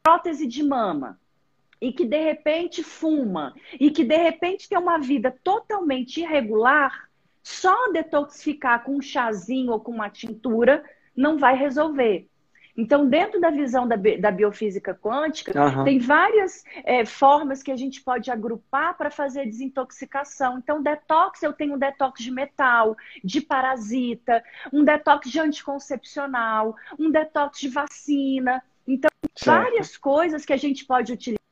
[0.00, 1.18] prótese de mama,
[1.80, 7.10] e que de repente fuma e que de repente tem uma vida totalmente irregular,
[7.44, 10.82] só detoxificar com um chazinho ou com uma tintura
[11.14, 12.26] não vai resolver.
[12.76, 15.84] Então, dentro da visão da, da biofísica quântica, uhum.
[15.84, 20.58] tem várias é, formas que a gente pode agrupar para fazer desintoxicação.
[20.58, 27.10] Então, detox, eu tenho um detox de metal, de parasita, um detox de anticoncepcional, um
[27.10, 28.60] detox de vacina.
[28.88, 29.46] Então, certo.
[29.46, 31.43] várias coisas que a gente pode utilizar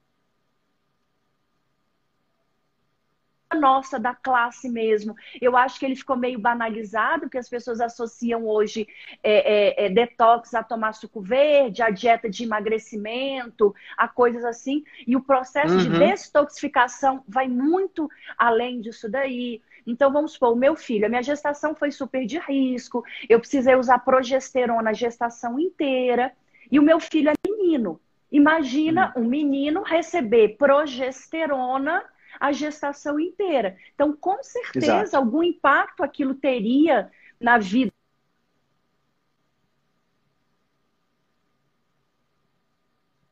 [3.54, 5.14] nossa, da classe mesmo.
[5.40, 8.86] Eu acho que ele ficou meio banalizado, que as pessoas associam hoje
[9.22, 14.84] é, é, é, detox a tomar suco verde, a dieta de emagrecimento, a coisas assim.
[15.06, 15.82] E o processo uhum.
[15.82, 19.60] de detoxificação vai muito além disso daí.
[19.86, 23.74] Então, vamos supor, o meu filho, a minha gestação foi super de risco, eu precisei
[23.74, 26.32] usar progesterona a gestação inteira,
[26.70, 28.00] e o meu filho é menino.
[28.30, 29.24] Imagina uhum.
[29.24, 32.02] um menino receber progesterona
[32.42, 33.78] a gestação inteira.
[33.94, 35.16] Então, com certeza, Exato.
[35.16, 37.08] algum impacto aquilo teria
[37.40, 37.92] na vida.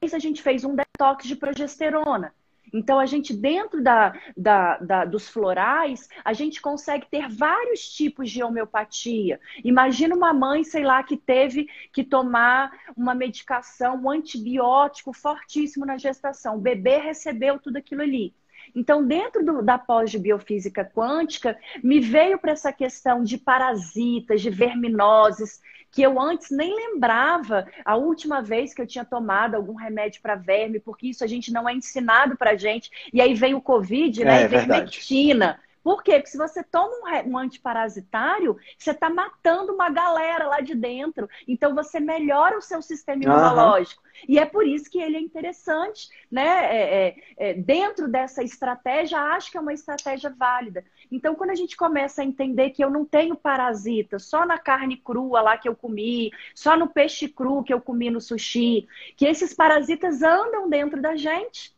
[0.00, 2.32] A gente fez um detox de progesterona.
[2.72, 8.30] Então, a gente, dentro da, da, da, dos florais, a gente consegue ter vários tipos
[8.30, 9.40] de homeopatia.
[9.64, 15.98] Imagina uma mãe, sei lá, que teve que tomar uma medicação, um antibiótico fortíssimo na
[15.98, 16.58] gestação.
[16.58, 18.32] O bebê recebeu tudo aquilo ali.
[18.74, 24.40] Então, dentro do, da pós de biofísica quântica, me veio para essa questão de parasitas,
[24.40, 29.74] de verminoses, que eu antes nem lembrava a última vez que eu tinha tomado algum
[29.74, 32.90] remédio para verme, porque isso a gente não é ensinado para gente.
[33.12, 34.42] E aí vem o Covid, né?
[34.42, 35.58] É, Ivermectina.
[35.82, 36.12] Por quê?
[36.12, 41.28] Porque se você toma um, um antiparasitário, você está matando uma galera lá de dentro.
[41.48, 44.02] Então você melhora o seu sistema imunológico.
[44.02, 44.10] Uhum.
[44.28, 46.46] E é por isso que ele é interessante, né?
[46.46, 50.84] É, é, é, dentro dessa estratégia, acho que é uma estratégia válida.
[51.10, 54.96] Então, quando a gente começa a entender que eu não tenho parasita só na carne
[54.96, 59.26] crua lá que eu comi, só no peixe cru que eu comi no sushi, que
[59.26, 61.74] esses parasitas andam dentro da gente.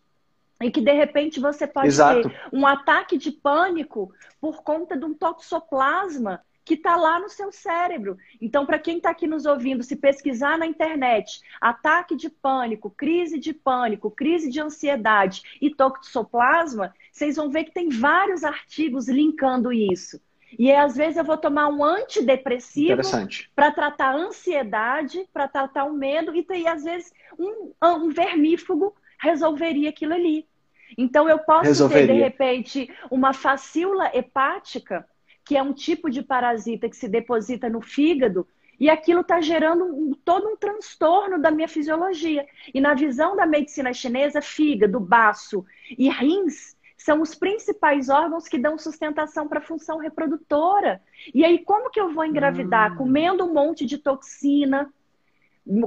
[0.63, 2.29] E que de repente você pode Exato.
[2.29, 7.51] ter um ataque de pânico por conta de um toxoplasma que está lá no seu
[7.51, 8.17] cérebro.
[8.41, 13.39] Então, para quem está aqui nos ouvindo, se pesquisar na internet, ataque de pânico, crise
[13.39, 19.73] de pânico, crise de ansiedade e toxoplasma, vocês vão ver que tem vários artigos linkando
[19.73, 20.21] isso.
[20.59, 23.01] E às vezes eu vou tomar um antidepressivo
[23.55, 28.95] para tratar a ansiedade, para tratar o medo, e, e às vezes um, um vermífugo
[29.19, 30.47] resolveria aquilo ali.
[30.97, 32.07] Então, eu posso Resolveria.
[32.07, 35.07] ter, de repente, uma facíula hepática,
[35.45, 38.47] que é um tipo de parasita que se deposita no fígado,
[38.79, 42.45] e aquilo está gerando um, todo um transtorno da minha fisiologia.
[42.75, 45.65] E na visão da medicina chinesa, fígado, baço
[45.97, 51.01] e rins são os principais órgãos que dão sustentação para a função reprodutora.
[51.35, 52.93] E aí, como que eu vou engravidar?
[52.93, 52.97] Hum.
[52.97, 54.93] Comendo um monte de toxina,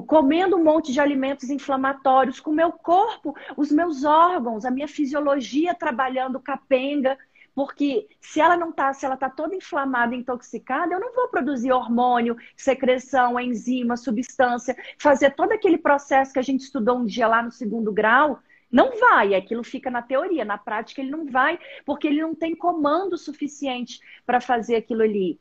[0.07, 4.87] comendo um monte de alimentos inflamatórios, com o meu corpo, os meus órgãos, a minha
[4.87, 7.17] fisiologia trabalhando capenga,
[7.53, 11.71] porque se ela não tá, se ela tá toda inflamada, intoxicada, eu não vou produzir
[11.71, 17.41] hormônio, secreção, enzima, substância, fazer todo aquele processo que a gente estudou um dia lá
[17.41, 18.39] no segundo grau.
[18.69, 22.53] Não vai, aquilo fica na teoria, na prática ele não vai, porque ele não tem
[22.53, 25.39] comando suficiente para fazer aquilo ali.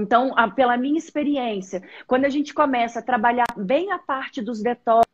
[0.00, 4.62] Então, a, pela minha experiência, quando a gente começa a trabalhar bem a parte dos
[4.62, 5.06] detox,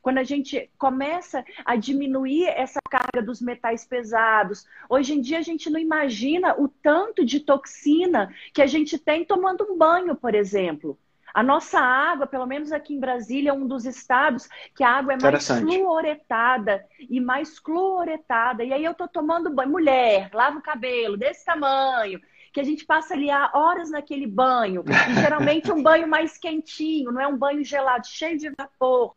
[0.00, 5.42] quando a gente começa a diminuir essa carga dos metais pesados, hoje em dia a
[5.42, 10.34] gente não imagina o tanto de toxina que a gente tem tomando um banho, por
[10.34, 10.98] exemplo.
[11.34, 15.14] A nossa água, pelo menos aqui em Brasília, é um dos estados que a água
[15.14, 18.62] é mais fluoretada e mais cloretada.
[18.62, 19.70] E aí eu tô tomando banho.
[19.70, 22.20] Mulher, lava o cabelo desse tamanho,
[22.52, 27.20] que a gente passa ali horas naquele banho, e geralmente um banho mais quentinho, não
[27.20, 29.14] é um banho gelado, cheio de vapor.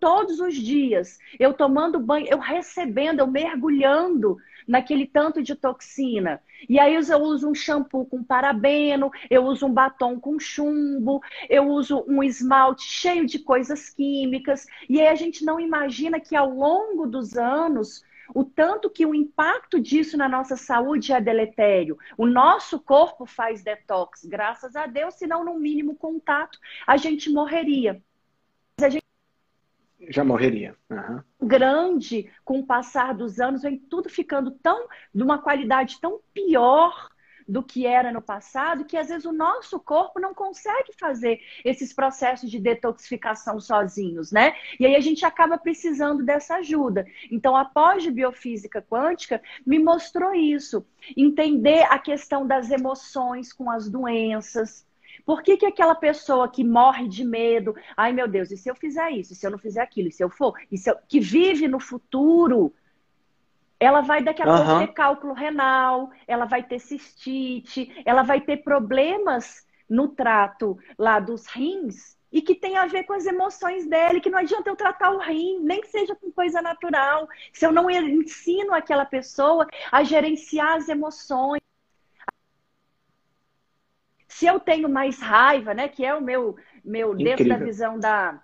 [0.00, 6.42] Todos os dias, eu tomando banho, eu recebendo, eu mergulhando naquele tanto de toxina.
[6.68, 11.68] E aí eu uso um shampoo com parabeno, eu uso um batom com chumbo, eu
[11.68, 14.66] uso um esmalte cheio de coisas químicas.
[14.88, 19.14] E aí a gente não imagina que ao longo dos anos o tanto que o
[19.14, 21.98] impacto disso na nossa saúde é deletério.
[22.16, 28.02] O nosso corpo faz detox, graças a Deus, senão no mínimo contato a gente morreria.
[28.80, 29.06] A gente
[30.08, 30.76] já morreria.
[30.90, 31.22] Uhum.
[31.40, 37.10] Grande, com o passar dos anos, vem tudo ficando tão de uma qualidade tão pior
[37.48, 41.92] do que era no passado, que às vezes o nosso corpo não consegue fazer esses
[41.92, 44.54] processos de detoxificação sozinhos, né?
[44.80, 47.06] E aí a gente acaba precisando dessa ajuda.
[47.30, 50.84] Então, a pós-biofísica quântica me mostrou isso,
[51.16, 54.86] entender a questão das emoções com as doenças,
[55.24, 58.76] por que, que aquela pessoa que morre de medo, ai meu Deus, e se eu
[58.76, 60.96] fizer isso, e se eu não fizer aquilo, e se eu for, e se eu...
[61.08, 62.72] que vive no futuro,
[63.78, 64.64] ela vai daqui a uhum.
[64.64, 71.20] pouco ter cálculo renal, ela vai ter cistite, ela vai ter problemas no trato lá
[71.20, 74.76] dos rins e que tem a ver com as emoções dele, que não adianta eu
[74.76, 79.66] tratar o rim, nem que seja com coisa natural, se eu não ensino aquela pessoa
[79.90, 81.62] a gerenciar as emoções.
[84.28, 87.36] Se eu tenho mais raiva, né, que é o meu meu Incrível.
[87.36, 88.42] dentro da visão da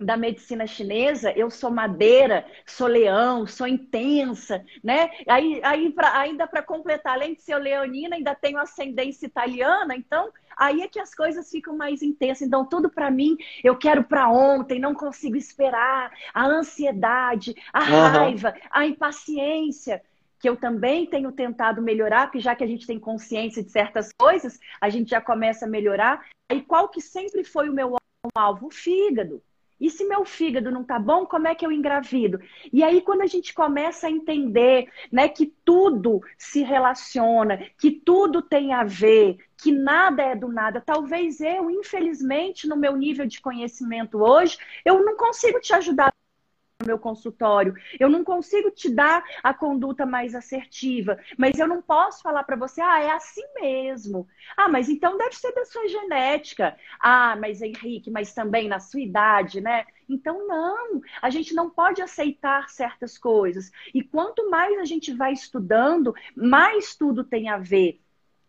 [0.00, 5.10] da medicina chinesa, eu sou madeira, sou leão, sou intensa, né?
[5.28, 10.30] Aí, aí pra, ainda para completar, além de ser leonina, ainda tenho ascendência italiana, então
[10.56, 12.46] aí é que as coisas ficam mais intensas.
[12.46, 16.10] Então, tudo para mim, eu quero para ontem, não consigo esperar.
[16.32, 17.86] A ansiedade, a uhum.
[17.86, 20.02] raiva, a impaciência,
[20.38, 24.10] que eu também tenho tentado melhorar, porque já que a gente tem consciência de certas
[24.18, 26.26] coisas, a gente já começa a melhorar.
[26.50, 27.96] E qual que sempre foi o meu
[28.34, 28.68] alvo?
[28.68, 29.42] O fígado.
[29.80, 32.38] E se meu fígado não tá bom, como é que eu engravido?
[32.72, 38.42] E aí, quando a gente começa a entender né, que tudo se relaciona, que tudo
[38.42, 43.40] tem a ver, que nada é do nada, talvez eu, infelizmente, no meu nível de
[43.40, 46.12] conhecimento hoje, eu não consigo te ajudar
[46.84, 47.74] meu consultório.
[47.98, 52.56] Eu não consigo te dar a conduta mais assertiva, mas eu não posso falar para
[52.56, 54.26] você, ah, é assim mesmo.
[54.56, 56.76] Ah, mas então deve ser da sua genética.
[57.00, 59.84] Ah, mas Henrique, mas também na sua idade, né?
[60.08, 63.70] Então, não, a gente não pode aceitar certas coisas.
[63.94, 68.00] E quanto mais a gente vai estudando, mais tudo tem a ver,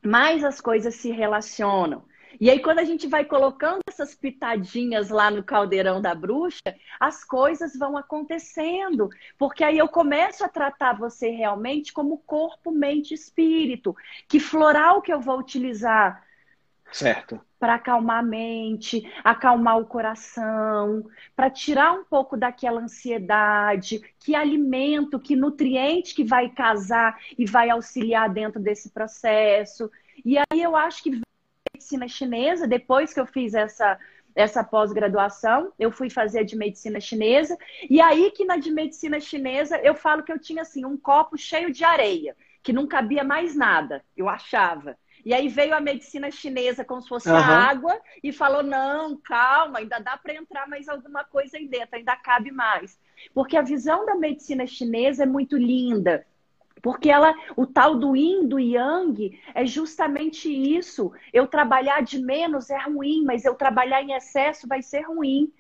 [0.04, 2.04] mais as coisas se relacionam.
[2.40, 7.24] E aí, quando a gente vai colocando essas pitadinhas lá no caldeirão da bruxa, as
[7.24, 9.10] coisas vão acontecendo.
[9.38, 13.96] Porque aí eu começo a tratar você realmente como corpo, mente e espírito.
[14.28, 16.24] Que floral que eu vou utilizar?
[16.92, 17.40] Certo.
[17.58, 25.20] Para acalmar a mente, acalmar o coração, para tirar um pouco daquela ansiedade, que alimento,
[25.20, 29.90] que nutriente que vai casar e vai auxiliar dentro desse processo.
[30.26, 31.22] E aí eu acho que
[31.82, 33.98] medicina chinesa, depois que eu fiz essa,
[34.36, 37.58] essa pós-graduação, eu fui fazer de medicina chinesa,
[37.90, 41.38] e aí que na de medicina chinesa eu falo que eu tinha assim um copo
[41.38, 44.96] cheio de areia, que não cabia mais nada, eu achava.
[45.24, 47.36] E aí veio a medicina chinesa como se fosse uhum.
[47.36, 52.16] água e falou: não, calma, ainda dá para entrar mais alguma coisa aí dentro, ainda
[52.16, 53.00] cabe mais.
[53.32, 56.26] Porque a visão da medicina chinesa é muito linda.
[56.82, 61.12] Porque ela, o tal do yin, do yang, é justamente isso.
[61.32, 65.52] Eu trabalhar de menos é ruim, mas eu trabalhar em excesso vai ser ruim.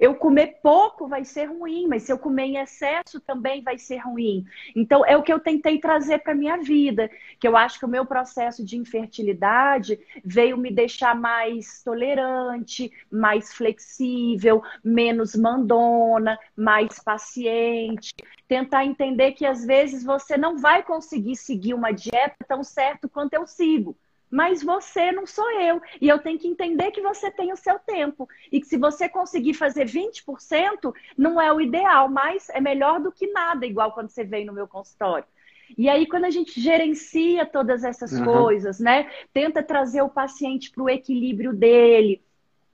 [0.00, 3.98] Eu comer pouco vai ser ruim, mas se eu comer em excesso também vai ser
[3.98, 4.44] ruim.
[4.74, 7.88] Então, é o que eu tentei trazer para minha vida, que eu acho que o
[7.88, 18.14] meu processo de infertilidade veio me deixar mais tolerante, mais flexível, menos mandona, mais paciente,
[18.48, 23.34] tentar entender que às vezes você não vai conseguir seguir uma dieta tão certo quanto
[23.34, 23.96] eu sigo
[24.32, 25.78] mas você não sou eu.
[26.00, 28.26] E eu tenho que entender que você tem o seu tempo.
[28.50, 33.12] E que se você conseguir fazer 20%, não é o ideal, mas é melhor do
[33.12, 35.26] que nada, igual quando você veio no meu consultório.
[35.76, 38.24] E aí, quando a gente gerencia todas essas uhum.
[38.24, 39.10] coisas, né?
[39.34, 42.22] Tenta trazer o paciente para o equilíbrio dele.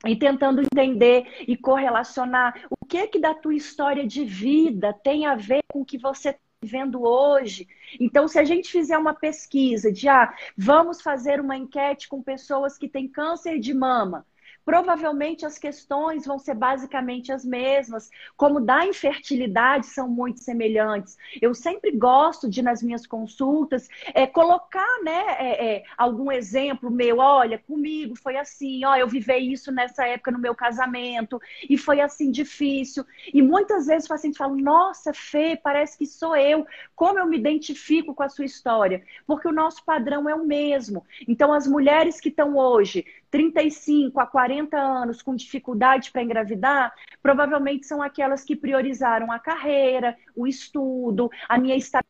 [0.07, 5.35] E tentando entender e correlacionar o que que da tua história de vida tem a
[5.35, 7.69] ver com o que você vivendo hoje.
[8.01, 12.77] Então, se a gente fizer uma pesquisa de, ah, vamos fazer uma enquete com pessoas
[12.77, 14.27] que têm câncer de mama,
[14.69, 21.17] provavelmente as questões vão ser basicamente as mesmas, como da infertilidade são muito semelhantes.
[21.41, 27.17] Eu sempre gosto de, nas minhas consultas, é, colocar né, é, é, algum exemplo meu,
[27.17, 32.03] olha, comigo foi assim, ó, eu vivei isso nessa época no meu casamento, e foi
[32.03, 33.07] assim difícil.
[33.33, 37.39] E muitas vezes o paciente fala, nossa, Fê, parece que sou eu, como eu me
[37.39, 39.03] identifico com a sua história?
[39.27, 41.07] Porque o nosso padrão é o mesmo.
[41.27, 47.87] Então, as mulheres que estão hoje 35 a 40 anos com dificuldade para engravidar, provavelmente
[47.87, 52.09] são aquelas que priorizaram a carreira, o estudo, a minha estabilidade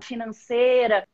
[0.00, 1.06] financeira.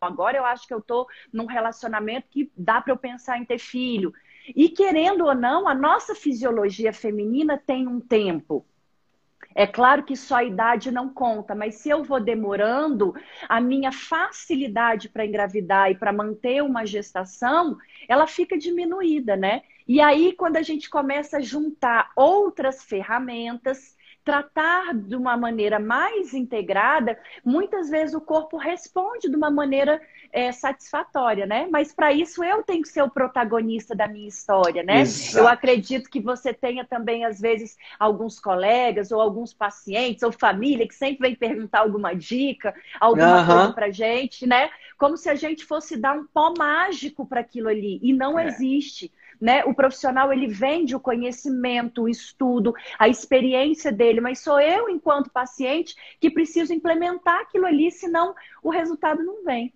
[0.00, 3.58] Agora eu acho que eu estou num relacionamento que dá para eu pensar em ter
[3.58, 4.12] filho.
[4.48, 8.66] E querendo ou não, a nossa fisiologia feminina tem um tempo.
[9.54, 13.14] É claro que só a idade não conta, mas se eu vou demorando,
[13.48, 17.76] a minha facilidade para engravidar e para manter uma gestação,
[18.08, 19.62] ela fica diminuída, né?
[19.86, 26.32] E aí, quando a gente começa a juntar outras ferramentas, tratar de uma maneira mais
[26.32, 30.00] integrada, muitas vezes o corpo responde de uma maneira
[30.32, 31.68] é, satisfatória, né?
[31.70, 35.00] Mas para isso eu tenho que ser o protagonista da minha história, né?
[35.00, 35.38] Exato.
[35.38, 40.86] Eu acredito que você tenha também, às vezes, alguns colegas ou alguns pacientes ou família
[40.86, 43.46] que sempre vem perguntar alguma dica, alguma uhum.
[43.46, 44.70] coisa pra gente, né?
[44.96, 47.98] Como se a gente fosse dar um pó mágico para aquilo ali.
[48.02, 48.46] E não é.
[48.46, 49.12] existe
[49.42, 49.64] né?
[49.64, 55.32] O profissional ele vende o conhecimento, o estudo, a experiência dele, mas sou eu, enquanto
[55.32, 59.74] paciente, que preciso implementar aquilo ali, senão o resultado não vem.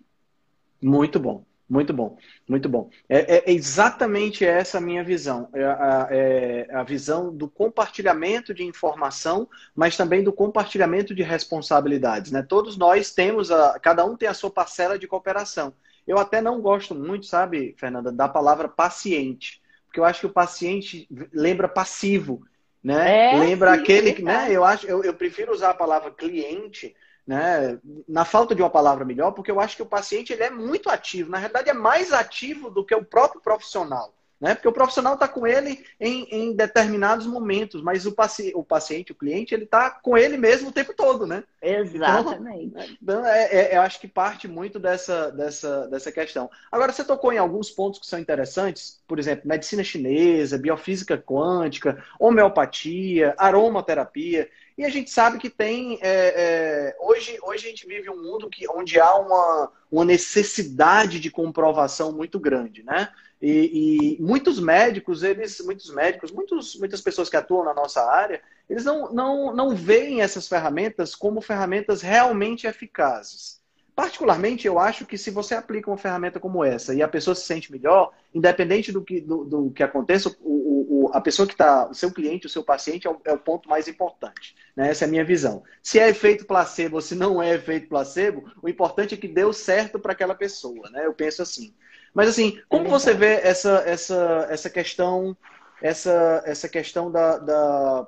[0.81, 1.43] Muito bom.
[1.69, 2.15] Muito bom,
[2.47, 2.89] muito bom.
[3.09, 5.49] É, é exatamente essa a minha visão.
[5.53, 12.31] É a, é a, visão do compartilhamento de informação, mas também do compartilhamento de responsabilidades.
[12.31, 12.41] Né?
[12.41, 15.73] Todos nós temos, a, cada um tem a sua parcela de cooperação.
[16.07, 20.33] Eu até não gosto muito, sabe, Fernanda, da palavra paciente, porque eu acho que o
[20.33, 22.41] paciente lembra passivo,
[22.83, 23.35] né?
[23.35, 24.47] É, lembra sim, aquele que, né?
[24.49, 26.95] Eu acho, eu, eu prefiro usar a palavra cliente,
[27.25, 27.77] né?
[28.07, 30.89] Na falta de uma palavra melhor, porque eu acho que o paciente ele é muito
[30.89, 31.29] ativo.
[31.29, 34.16] Na realidade, é mais ativo do que o próprio profissional.
[34.39, 34.53] Né?
[34.53, 39.11] Porque o profissional está com ele em, em, determinados momentos, mas o, paci o paciente,
[39.11, 41.43] o cliente, ele está com ele mesmo o tempo todo, né?
[41.59, 42.65] Exatamente.
[42.65, 46.51] Então, então é, é, eu acho que parte muito dessa, dessa, dessa questão.
[46.71, 52.03] Agora, você tocou em alguns pontos que são interessantes, por exemplo, medicina chinesa, biofísica quântica,
[52.19, 54.47] homeopatia, aromaterapia.
[54.77, 55.97] E a gente sabe que tem.
[56.03, 61.19] É, é, hoje, hoje a gente vive um mundo que, onde há uma, uma necessidade
[61.19, 63.09] de comprovação muito grande, né?
[63.41, 68.41] E, e, muitos médicos, eles, muitos médicos, muitos, muitas pessoas que atuam na nossa área,
[68.69, 73.57] eles não, não, não veem essas ferramentas como ferramentas realmente eficazes.
[73.97, 77.47] Particularmente, eu acho que se você aplica uma ferramenta como essa e a pessoa se
[77.47, 81.89] sente melhor, independente do que, do, do que aconteça, o, o, a pessoa que está,
[81.89, 84.55] o seu cliente, o seu paciente, é o, é o, ponto mais importante.
[84.75, 84.91] Né?
[84.91, 85.63] Essa é a minha visão.
[85.81, 89.51] Se é efeito placebo ou se não é efeito placebo, o importante é que deu
[89.51, 90.91] certo para aquela pessoa.
[90.91, 91.03] Né?
[91.03, 91.73] Eu penso assim.
[92.17, 95.37] Mas assim, como você vê essa, essa, essa questão,
[95.79, 98.07] essa, essa questão da, da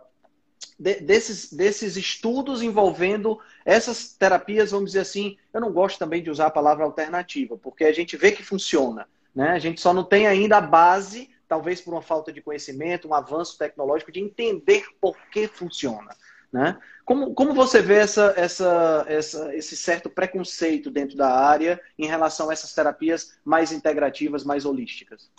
[0.80, 6.32] de, desses, desses estudos envolvendo essas terapias, vamos dizer assim, eu não gosto também de
[6.32, 9.08] usar a palavra alternativa, porque a gente vê que funciona.
[9.36, 9.50] Né?
[9.52, 13.14] A gente só não tem ainda a base, talvez por uma falta de conhecimento, um
[13.14, 16.16] avanço tecnológico, de entender por que funciona.
[16.52, 16.78] Né?
[17.06, 22.50] Como, como você vê essa, essa, essa, esse certo preconceito dentro da área em relação
[22.50, 25.32] a essas terapias mais integrativas, mais holísticas?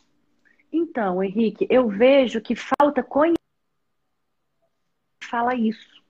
[0.72, 3.40] Então, Henrique, eu vejo que falta conhecimento
[5.30, 6.00] fala isso.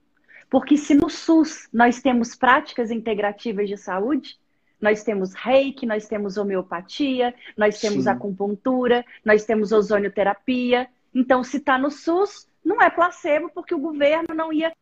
[0.48, 4.38] Porque se no SUS nós temos práticas integrativas de saúde,
[4.80, 8.11] nós temos reiki, nós temos homeopatia, nós temos Sim.
[8.11, 10.88] acupuntura, nós temos ozonioterapia.
[11.14, 14.72] Então, se está no SUS, não é placebo, porque o governo não ia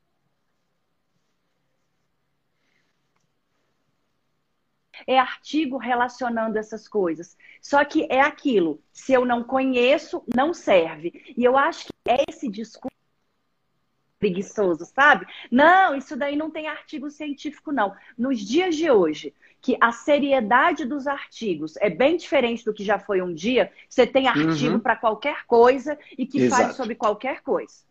[5.06, 7.36] é artigo relacionando essas coisas.
[7.60, 11.34] Só que é aquilo, se eu não conheço, não serve.
[11.36, 12.96] E eu acho que é esse discurso
[14.18, 15.26] preguiçoso, sabe?
[15.50, 17.94] Não, isso daí não tem artigo científico, não.
[18.16, 22.98] Nos dias de hoje, que a seriedade dos artigos é bem diferente do que já
[22.98, 24.80] foi um dia, você tem artigo uhum.
[24.80, 26.62] para qualquer coisa e que Exato.
[26.62, 27.87] fale sobre qualquer coisa.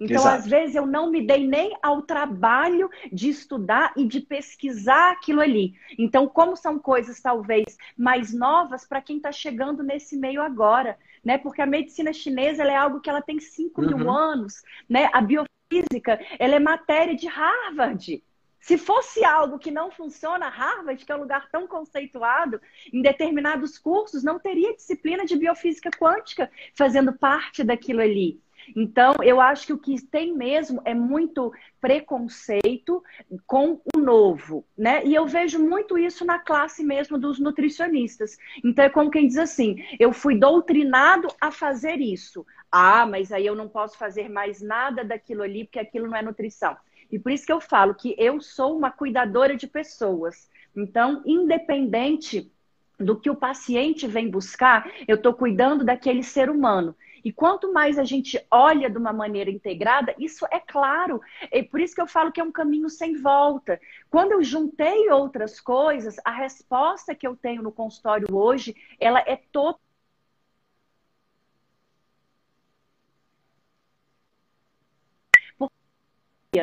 [0.00, 0.38] Então, Exato.
[0.38, 5.42] às vezes, eu não me dei nem ao trabalho de estudar e de pesquisar aquilo
[5.42, 5.74] ali.
[5.98, 11.36] Então, como são coisas talvez mais novas para quem está chegando nesse meio agora, né?
[11.36, 13.86] Porque a medicina chinesa é algo que ela tem 5 uhum.
[13.88, 15.10] mil anos, né?
[15.12, 18.22] A biofísica, ela é matéria de Harvard.
[18.58, 22.60] Se fosse algo que não funciona, Harvard, que é um lugar tão conceituado,
[22.92, 28.38] em determinados cursos, não teria disciplina de biofísica quântica fazendo parte daquilo ali.
[28.74, 33.02] Então, eu acho que o que tem mesmo é muito preconceito
[33.46, 35.04] com o novo, né?
[35.04, 38.36] E eu vejo muito isso na classe mesmo dos nutricionistas.
[38.64, 42.46] Então, é como quem diz assim: eu fui doutrinado a fazer isso.
[42.70, 46.22] Ah, mas aí eu não posso fazer mais nada daquilo ali, porque aquilo não é
[46.22, 46.76] nutrição.
[47.10, 50.48] E por isso que eu falo que eu sou uma cuidadora de pessoas.
[50.76, 52.50] Então, independente
[52.98, 56.94] do que o paciente vem buscar, eu estou cuidando daquele ser humano.
[57.24, 61.20] E quanto mais a gente olha de uma maneira integrada, isso é claro.
[61.50, 63.80] É por isso que eu falo que é um caminho sem volta.
[64.10, 69.36] Quando eu juntei outras coisas, a resposta que eu tenho no consultório hoje, ela é
[69.36, 69.90] totalmente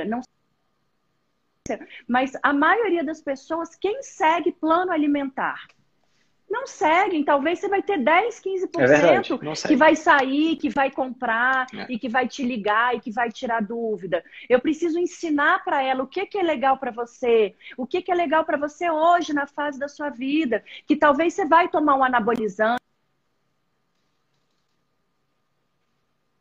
[0.05, 0.21] não
[2.07, 5.67] mas a maioria das pessoas, quem segue plano alimentar?
[6.49, 9.37] Não seguem, talvez você vai ter 10, 15% é verdade,
[9.67, 11.87] que vai sair, que vai comprar é.
[11.89, 14.23] e que vai te ligar e que vai tirar dúvida.
[14.49, 18.11] Eu preciso ensinar para ela o que, que é legal para você, o que, que
[18.11, 21.95] é legal para você hoje na fase da sua vida, que talvez você vai tomar
[21.95, 22.86] um anabolizante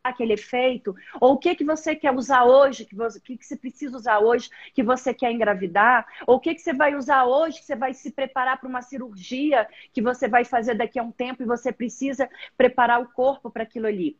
[0.08, 0.94] aquele efeito?
[1.20, 4.18] Ou o que, que você quer usar hoje, que você, que, que você precisa usar
[4.18, 6.06] hoje, que você quer engravidar?
[6.26, 8.82] Ou o que, que você vai usar hoje, que você vai se preparar para uma
[8.82, 13.50] cirurgia que você vai fazer daqui a um tempo e você precisa preparar o corpo
[13.50, 14.16] para aquilo ali?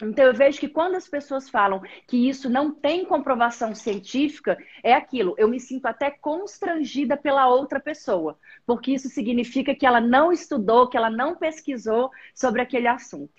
[0.00, 4.94] Então, eu vejo que quando as pessoas falam que isso não tem comprovação científica, é
[4.94, 5.34] aquilo.
[5.36, 10.88] Eu me sinto até constrangida pela outra pessoa, porque isso significa que ela não estudou,
[10.88, 13.32] que ela não pesquisou sobre aquele assunto.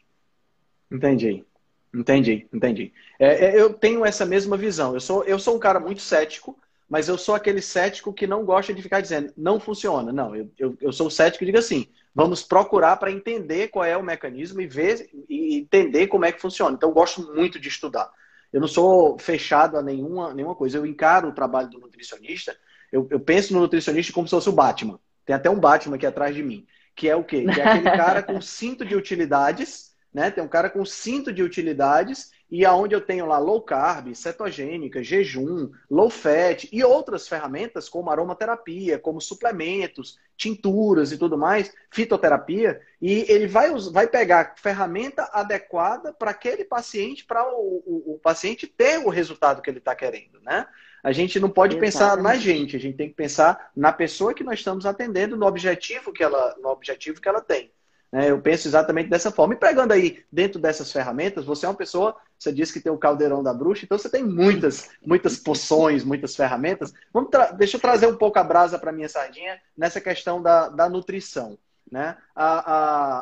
[0.91, 1.45] Entendi.
[1.94, 2.94] Entendi, entendi.
[3.20, 4.94] É, é, eu tenho essa mesma visão.
[4.94, 8.46] Eu sou, eu sou um cara muito cético, mas eu sou aquele cético que não
[8.46, 10.12] gosta de ficar dizendo não funciona.
[10.12, 13.98] Não, eu, eu, eu sou cético e digo assim: vamos procurar para entender qual é
[13.98, 16.76] o mecanismo e ver e entender como é que funciona.
[16.76, 18.12] Então, eu gosto muito de estudar.
[18.54, 20.78] Eu não sou fechado a nenhuma, nenhuma coisa.
[20.78, 22.56] Eu encaro o trabalho do nutricionista.
[22.92, 25.00] Eu, eu penso no nutricionista como se fosse o Batman.
[25.26, 26.66] Tem até um Batman aqui atrás de mim.
[26.96, 27.46] Que é o quê?
[27.46, 29.89] Que é aquele cara com cinto de utilidades
[30.20, 30.30] né?
[30.30, 35.01] Tem um cara com cinto de utilidades e aonde eu tenho lá low carb, cetogênica,
[35.01, 42.82] jejum, low fat e outras ferramentas como aromaterapia, como suplementos, tinturas e tudo mais, fitoterapia,
[43.01, 48.67] e ele vai, vai pegar ferramenta adequada para aquele paciente, para o, o, o, paciente
[48.67, 50.67] ter o resultado que ele está querendo, né?
[51.01, 51.93] A gente não pode Exatamente.
[51.93, 55.45] pensar na gente, a gente tem que pensar na pessoa que nós estamos atendendo, no
[55.45, 57.72] objetivo que ela, no objetivo que ela tem.
[58.12, 59.53] É, eu penso exatamente dessa forma.
[59.53, 62.97] E pegando aí dentro dessas ferramentas, você é uma pessoa, você disse que tem o
[62.97, 66.91] caldeirão da bruxa, então você tem muitas, muitas poções, muitas ferramentas.
[67.14, 70.89] Vamos deixa eu trazer um pouco a brasa para minha sardinha nessa questão da, da
[70.89, 71.57] nutrição.
[71.91, 72.16] Né?
[72.36, 73.20] A, a,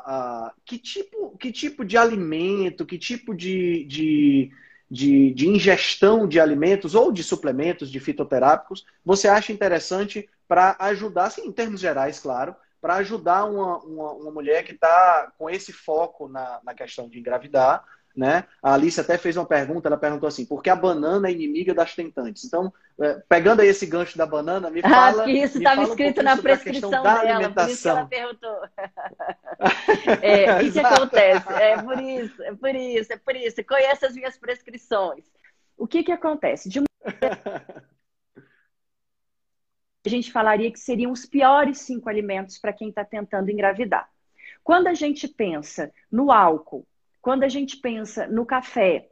[0.47, 4.51] a, que, tipo, que tipo de alimento, que tipo de, de,
[4.89, 11.25] de, de ingestão de alimentos ou de suplementos, de fitoterápicos, você acha interessante para ajudar,
[11.25, 12.55] assim, em termos gerais, claro,
[12.88, 17.19] para ajudar uma, uma, uma, mulher que está com esse foco na, na questão de
[17.19, 17.83] engravidar.
[18.15, 18.45] Né?
[18.63, 21.73] A Alice até fez uma pergunta, ela perguntou assim, por que a banana é inimiga
[21.73, 22.45] das tentantes?
[22.45, 25.23] Então, é, pegando aí esse gancho da banana, me ah, fala...
[25.23, 27.65] Ah, que isso estava um escrito na prescrição dela, alimentação.
[27.65, 28.59] por isso que ela perguntou.
[30.23, 31.53] é, o que acontece?
[31.53, 33.65] É por isso, é por isso, é por isso.
[33.65, 35.25] Conhece as minhas prescrições.
[35.77, 36.69] O que que acontece?
[36.69, 36.88] De uma
[40.07, 44.09] a gente falaria que seriam os piores cinco alimentos para quem está tentando engravidar.
[44.63, 46.87] Quando a gente pensa no álcool,
[47.21, 49.09] quando a gente pensa no café,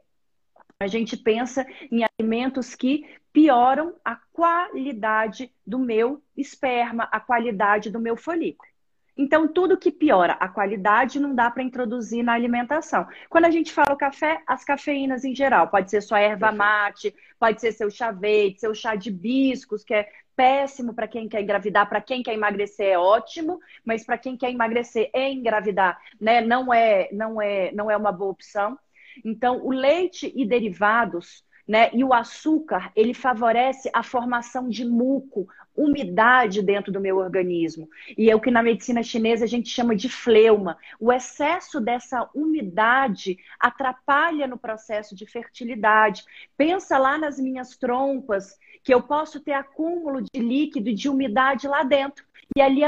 [0.80, 8.00] a gente pensa em alimentos que pioram a qualidade do meu esperma, a qualidade do
[8.00, 8.70] meu folículo.
[9.18, 13.06] Então, tudo que piora a qualidade não dá para introduzir na alimentação.
[13.30, 17.14] Quando a gente fala o café, as cafeínas em geral, pode ser sua erva mate,
[17.38, 21.40] pode ser seu chá verde, seu chá de hibiscos, que é péssimo para quem quer
[21.40, 26.40] engravidar, para quem quer emagrecer é ótimo, mas para quem quer emagrecer e engravidar, né,
[26.42, 28.78] não é, não é, não é uma boa opção.
[29.24, 35.48] Então, o leite e derivados, né, e o açúcar, ele favorece a formação de muco,
[35.76, 37.88] umidade dentro do meu organismo.
[38.16, 40.78] E é o que na medicina chinesa a gente chama de fleuma.
[40.98, 46.24] O excesso dessa umidade atrapalha no processo de fertilidade.
[46.56, 51.66] Pensa lá nas minhas trompas, que eu posso ter acúmulo de líquido e de umidade
[51.66, 52.24] lá dentro.
[52.56, 52.82] E ali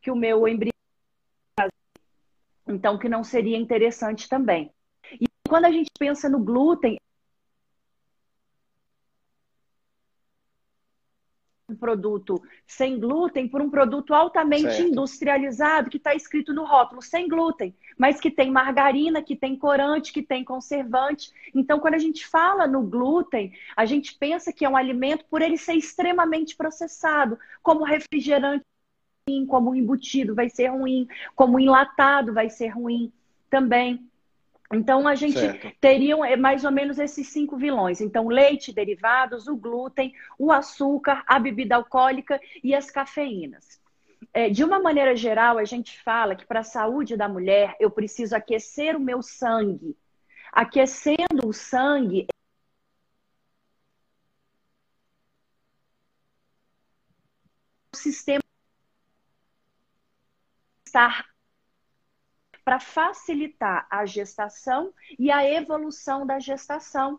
[0.00, 0.72] que o meu embrião
[2.66, 4.72] então que não seria interessante também.
[5.20, 6.96] E quando a gente pensa no glúten,
[11.82, 14.88] produto sem glúten por um produto altamente certo.
[14.88, 20.12] industrializado que está escrito no rótulo sem glúten, mas que tem margarina, que tem corante,
[20.12, 21.32] que tem conservante.
[21.52, 25.42] Então, quando a gente fala no glúten, a gente pensa que é um alimento por
[25.42, 28.64] ele ser extremamente processado, como refrigerante,
[29.48, 33.12] como embutido vai ser ruim, como enlatado vai ser ruim
[33.50, 34.08] também.
[34.72, 35.70] Então, a gente certo.
[35.80, 38.00] teria é, mais ou menos esses cinco vilões.
[38.00, 43.80] Então, leite, derivados, o glúten, o açúcar, a bebida alcoólica e as cafeínas.
[44.32, 47.90] É, de uma maneira geral, a gente fala que para a saúde da mulher, eu
[47.90, 49.94] preciso aquecer o meu sangue.
[50.50, 52.26] Aquecendo o sangue,
[57.92, 58.42] o sistema
[60.86, 61.31] estar
[62.64, 67.18] para facilitar a gestação e a evolução da gestação.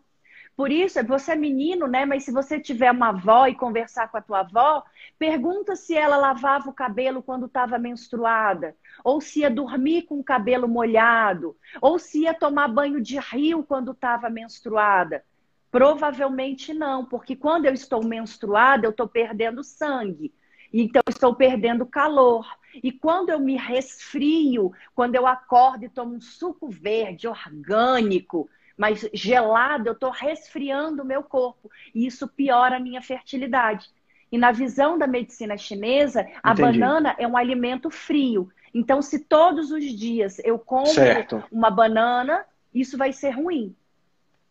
[0.56, 2.06] Por isso, você é menino, né?
[2.06, 4.84] Mas se você tiver uma avó e conversar com a tua avó,
[5.18, 10.24] pergunta se ela lavava o cabelo quando estava menstruada, ou se ia dormir com o
[10.24, 15.26] cabelo molhado, ou se ia tomar banho de rio quando estava menstruada.
[15.72, 20.32] Provavelmente não, porque quando eu estou menstruada, eu estou perdendo sangue.
[20.74, 22.47] Então, estou perdendo calor.
[22.84, 29.07] E quando eu me resfrio, quando eu acordo e tomo um suco verde orgânico, mas
[29.13, 31.69] gelado, eu estou resfriando o meu corpo.
[31.93, 33.88] E isso piora a minha fertilidade.
[34.32, 36.80] E na visão da medicina chinesa, a Entendi.
[36.80, 38.49] banana é um alimento frio.
[38.74, 41.43] Então, se todos os dias eu como certo.
[41.51, 42.43] uma banana,
[42.74, 43.76] isso vai ser ruim.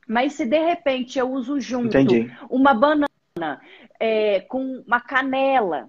[0.07, 2.33] Mas se de repente eu uso junto Entendi.
[2.49, 3.61] uma banana
[3.99, 5.89] é, com uma canela,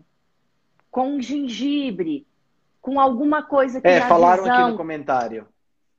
[0.93, 2.27] com gengibre,
[2.79, 5.47] com alguma coisa que é falaram visão, aqui no comentário,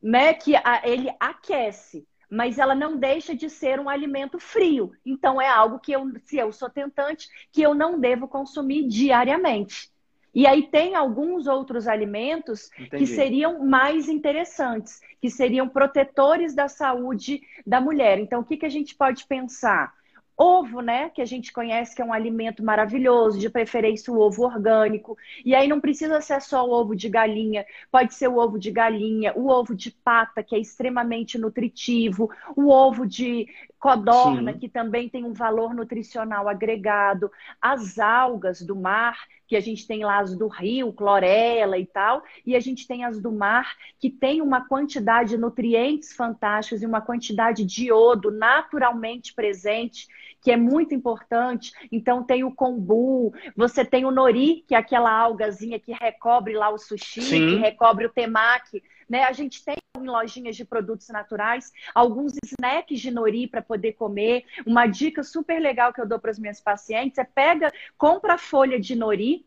[0.01, 4.93] né, que a, ele aquece mas ela não deixa de ser um alimento frio.
[5.07, 9.89] Então é algo que eu, se eu sou tentante, que eu não devo consumir diariamente.
[10.35, 12.97] E aí tem alguns outros alimentos Entendi.
[12.97, 18.19] que seriam mais interessantes, que seriam protetores da saúde da mulher.
[18.19, 19.93] Então, o que, que a gente pode pensar?
[20.37, 21.11] Ovo, né?
[21.11, 25.16] Que a gente conhece que é um alimento maravilhoso, de preferência o ovo orgânico.
[25.45, 28.70] E aí não precisa ser só o ovo de galinha, pode ser o ovo de
[28.70, 33.47] galinha, o ovo de pata, que é extremamente nutritivo, o ovo de
[33.78, 34.59] codorna, Sim.
[34.59, 37.30] que também tem um valor nutricional agregado,
[37.61, 39.16] as algas do mar,
[39.47, 43.05] que a gente tem lá as do rio, clorela e tal, e a gente tem
[43.05, 48.31] as do mar, que tem uma quantidade de nutrientes fantásticos e uma quantidade de iodo
[48.31, 50.07] naturalmente presente,
[50.41, 51.73] que é muito importante.
[51.91, 56.71] Então tem o kombu, você tem o nori, que é aquela algazinha que recobre lá
[56.71, 57.49] o sushi, Sim.
[57.49, 59.25] que recobre o temaki, né?
[59.25, 64.45] A gente tem em lojinhas de produtos naturais alguns snacks de nori para poder comer.
[64.67, 68.79] Uma dica super legal que eu dou para as minhas pacientes é pega, compra folha
[68.79, 69.47] de nori,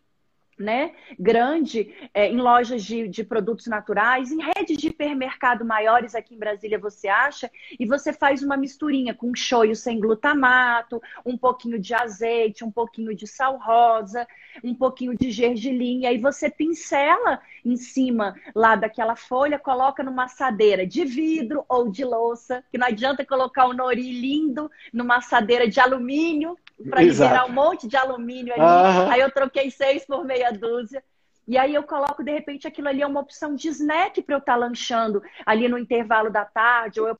[0.57, 6.33] né, grande é, em lojas de, de, produtos naturais, em redes de hipermercado maiores aqui
[6.33, 11.79] em Brasília você acha, e você faz uma misturinha com shoyu sem glutamato, um pouquinho
[11.79, 14.27] de azeite, um pouquinho de sal rosa,
[14.63, 20.23] um pouquinho de gergelim, e aí você pincela em cima lá daquela folha, coloca numa
[20.23, 25.67] assadeira de vidro ou de louça, que não adianta colocar o nori lindo numa assadeira
[25.67, 26.57] de alumínio,
[26.89, 28.61] para liberar um monte de alumínio ali.
[28.61, 29.11] Uhum.
[29.11, 31.03] Aí eu troquei seis por meia dúzia.
[31.47, 34.39] E aí eu coloco, de repente, aquilo ali é uma opção de snack para eu
[34.39, 37.17] estar tá lanchando ali no intervalo da tarde, ou eu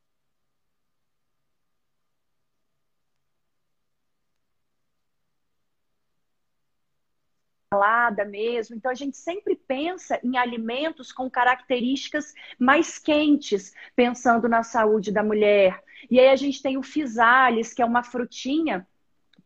[7.74, 8.76] salada mesmo.
[8.76, 15.24] Então a gente sempre pensa em alimentos com características mais quentes, pensando na saúde da
[15.24, 15.82] mulher.
[16.10, 18.88] E aí a gente tem o fisales, que é uma frutinha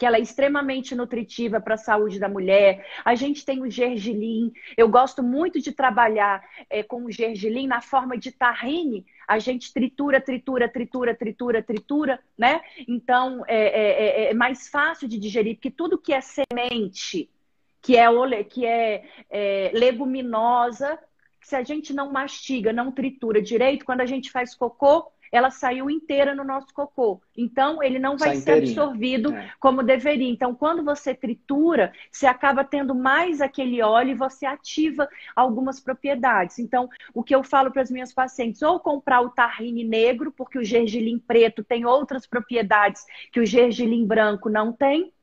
[0.02, 2.88] que ela é extremamente nutritiva para a saúde da mulher.
[3.06, 4.52] A gente tem o gergelim.
[4.76, 9.06] Eu gosto muito de trabalhar é, com o gergelim na forma de tahine.
[9.28, 12.62] A gente tritura, tritura, tritura, tritura, tritura, né?
[12.88, 17.30] Então é, é, é, é mais fácil de digerir, porque tudo que é semente,
[17.80, 20.98] que é, que é, é leguminosa,
[21.44, 25.90] se a gente não mastiga, não tritura direito, quando a gente faz cocô, ela saiu
[25.90, 27.22] inteira no nosso cocô.
[27.38, 29.50] Então, ele não vai ser absorvido é.
[29.60, 30.30] como deveria.
[30.30, 36.60] Então, quando você tritura, você acaba tendo mais aquele óleo e você ativa algumas propriedades.
[36.60, 40.60] Então, o que eu falo para as minhas pacientes, ou comprar o tahine negro, porque
[40.60, 45.14] o gergelim preto tem outras propriedades que o gergelim branco não tem,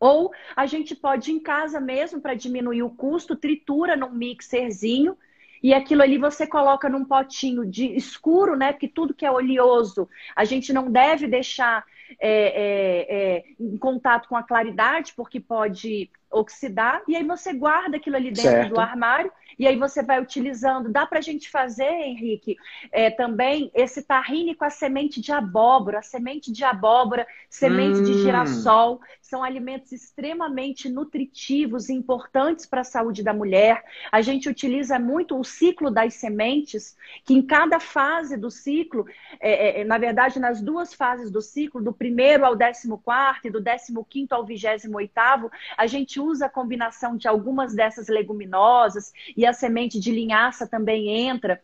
[0.00, 5.16] ou a gente pode em casa mesmo, para diminuir o custo, tritura num mixerzinho
[5.64, 8.70] e aquilo ali você coloca num potinho de escuro, né?
[8.72, 10.06] Porque tudo que é oleoso
[10.36, 11.82] a gente não deve deixar
[12.20, 17.02] é, é, é, em contato com a claridade, porque pode oxidar.
[17.08, 18.74] E aí você guarda aquilo ali dentro certo.
[18.74, 20.90] do armário e aí você vai utilizando.
[20.90, 22.56] Dá para a gente fazer, Henrique,
[22.92, 28.04] é, também esse tahine com a semente de abóbora, semente de abóbora, semente hum.
[28.04, 29.00] de girassol.
[29.34, 33.82] São alimentos extremamente nutritivos e importantes para a saúde da mulher.
[34.12, 39.04] A gente utiliza muito o ciclo das sementes, que em cada fase do ciclo,
[39.40, 43.50] é, é, na verdade, nas duas fases do ciclo, do primeiro ao décimo quarto e
[43.50, 49.12] do décimo quinto ao vigésimo oitavo, a gente usa a combinação de algumas dessas leguminosas
[49.36, 51.60] e a semente de linhaça também entra.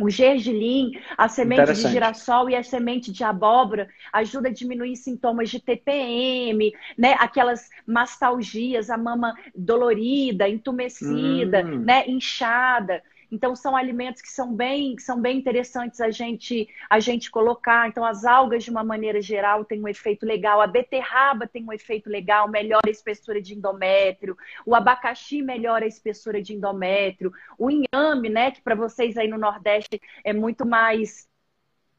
[0.00, 5.50] O gergelim, a semente de girassol e a semente de abóbora ajuda a diminuir sintomas
[5.50, 7.16] de TPM, né?
[7.18, 11.80] Aquelas mastalgias, a mama dolorida, entumecida, hum.
[11.80, 12.04] né?
[12.06, 13.02] Inchada.
[13.30, 17.88] Então são alimentos que são bem, que são bem interessantes a gente a gente colocar.
[17.88, 21.72] Então as algas de uma maneira geral têm um efeito legal, a beterraba tem um
[21.72, 27.70] efeito legal, melhora a espessura de endométrio, o abacaxi melhora a espessura de endométrio, o
[27.70, 31.28] inhame, né, que para vocês aí no Nordeste é muito mais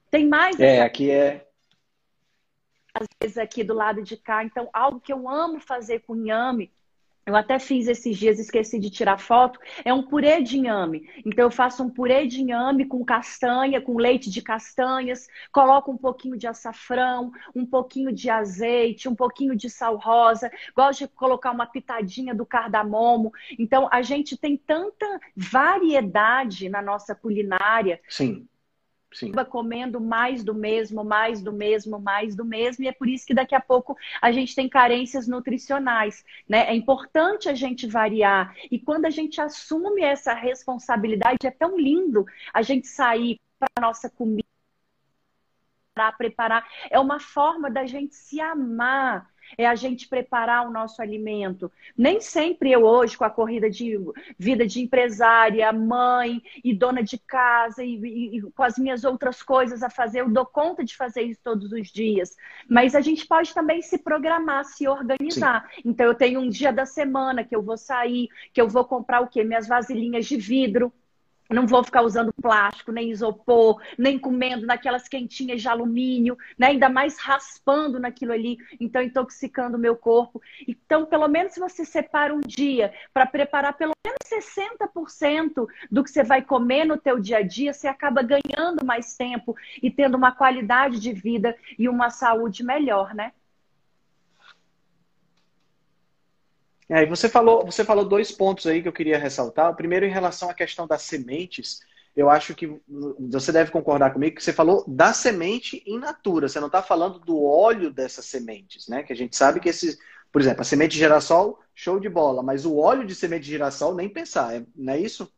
[0.09, 1.45] tem mais É, aqui é
[2.93, 4.43] às vezes aqui do lado de cá.
[4.43, 6.71] Então, algo que eu amo fazer com inhame
[7.29, 9.59] eu até fiz esses dias, esqueci de tirar foto.
[9.85, 11.07] É um purê de inhame.
[11.23, 15.97] Então, eu faço um purê de inhame com castanha, com leite de castanhas, coloco um
[15.97, 20.49] pouquinho de açafrão, um pouquinho de azeite, um pouquinho de sal rosa.
[20.75, 23.31] Gosto de colocar uma pitadinha do cardamomo.
[23.59, 28.01] Então, a gente tem tanta variedade na nossa culinária.
[28.09, 28.48] Sim.
[29.11, 29.31] Sim.
[29.49, 33.33] comendo mais do mesmo, mais do mesmo, mais do mesmo, e é por isso que
[33.33, 36.69] daqui a pouco a gente tem carências nutricionais, né?
[36.69, 38.55] É importante a gente variar.
[38.69, 43.81] E quando a gente assume essa responsabilidade, é tão lindo a gente sair para a
[43.81, 44.47] nossa comida,
[45.93, 46.67] para preparar.
[46.89, 49.27] É uma forma da gente se amar
[49.57, 51.71] é a gente preparar o nosso alimento.
[51.97, 53.99] Nem sempre eu hoje, com a corrida de
[54.37, 59.41] vida de empresária, mãe e dona de casa e, e, e, com as minhas outras
[59.41, 62.35] coisas a fazer, eu dou conta de fazer isso todos os dias.
[62.67, 65.69] Mas a gente pode também se programar, se organizar.
[65.75, 65.81] Sim.
[65.85, 69.21] Então eu tenho um dia da semana que eu vou sair, que eu vou comprar
[69.21, 69.43] o quê?
[69.43, 70.91] Minhas vasilhinhas de vidro
[71.55, 76.67] não vou ficar usando plástico, nem isopor, nem comendo naquelas quentinhas de alumínio, né?
[76.67, 80.41] ainda mais raspando naquilo ali, então intoxicando o meu corpo.
[80.67, 86.11] Então, pelo menos se você separa um dia para preparar pelo menos 60% do que
[86.11, 90.15] você vai comer no teu dia a dia, você acaba ganhando mais tempo e tendo
[90.15, 93.31] uma qualidade de vida e uma saúde melhor, né?
[96.89, 99.69] É, você falou, você falou dois pontos aí que eu queria ressaltar.
[99.69, 101.81] O primeiro, em relação à questão das sementes,
[102.15, 102.81] eu acho que
[103.29, 106.49] você deve concordar comigo que você falou da semente in natura.
[106.49, 109.03] Você não está falando do óleo dessas sementes, né?
[109.03, 109.99] Que a gente sabe que esses,
[110.31, 113.51] por exemplo, a semente de girassol, show de bola, mas o óleo de semente de
[113.51, 115.31] girassol nem pensar, é, não é isso?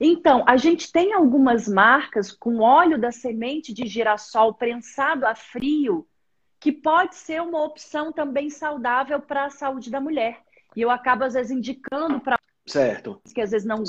[0.00, 6.06] Então, a gente tem algumas marcas com óleo da semente de girassol prensado a frio
[6.60, 10.42] que pode ser uma opção também saudável para a saúde da mulher.
[10.76, 13.20] E eu acabo, às vezes, indicando para certo.
[13.34, 13.82] que às vezes não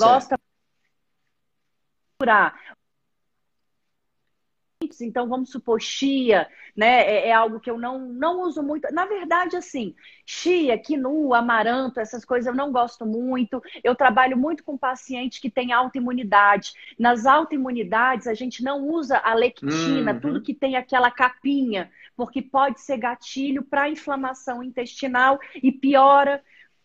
[5.00, 7.02] então vamos supor chia, né?
[7.02, 8.92] É, é, algo que eu não, não uso muito.
[8.92, 9.94] Na verdade, assim,
[10.26, 13.62] chia, quinoa, amaranto, essas coisas eu não gosto muito.
[13.82, 16.72] Eu trabalho muito com pacientes que têm autoimunidade.
[16.98, 20.20] Nas autoimunidades, a gente não usa a lectina, uhum.
[20.20, 26.42] tudo que tem aquela capinha, porque pode ser gatilho para inflamação intestinal e piora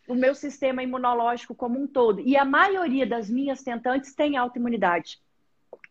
[0.08, 2.22] o meu sistema imunológico como um todo.
[2.22, 5.20] E a maioria das minhas tentantes tem autoimunidade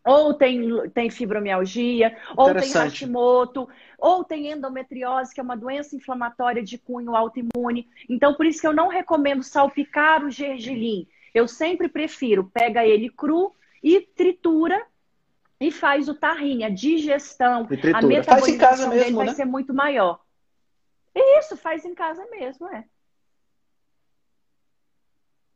[0.07, 6.63] ou tem, tem fibromialgia, ou tem Hashimoto, ou tem endometriose, que é uma doença inflamatória
[6.63, 7.89] de cunho autoimune.
[8.09, 11.09] Então, por isso que eu não recomendo salpicar o gergelim.
[11.35, 13.53] Eu sempre prefiro, pega ele cru
[13.83, 14.81] e tritura
[15.61, 19.35] e faz o tarrinho, a digestão, a metabolização dele mesmo, vai né?
[19.35, 20.21] ser muito maior.
[21.15, 22.85] Isso, faz em casa mesmo, é.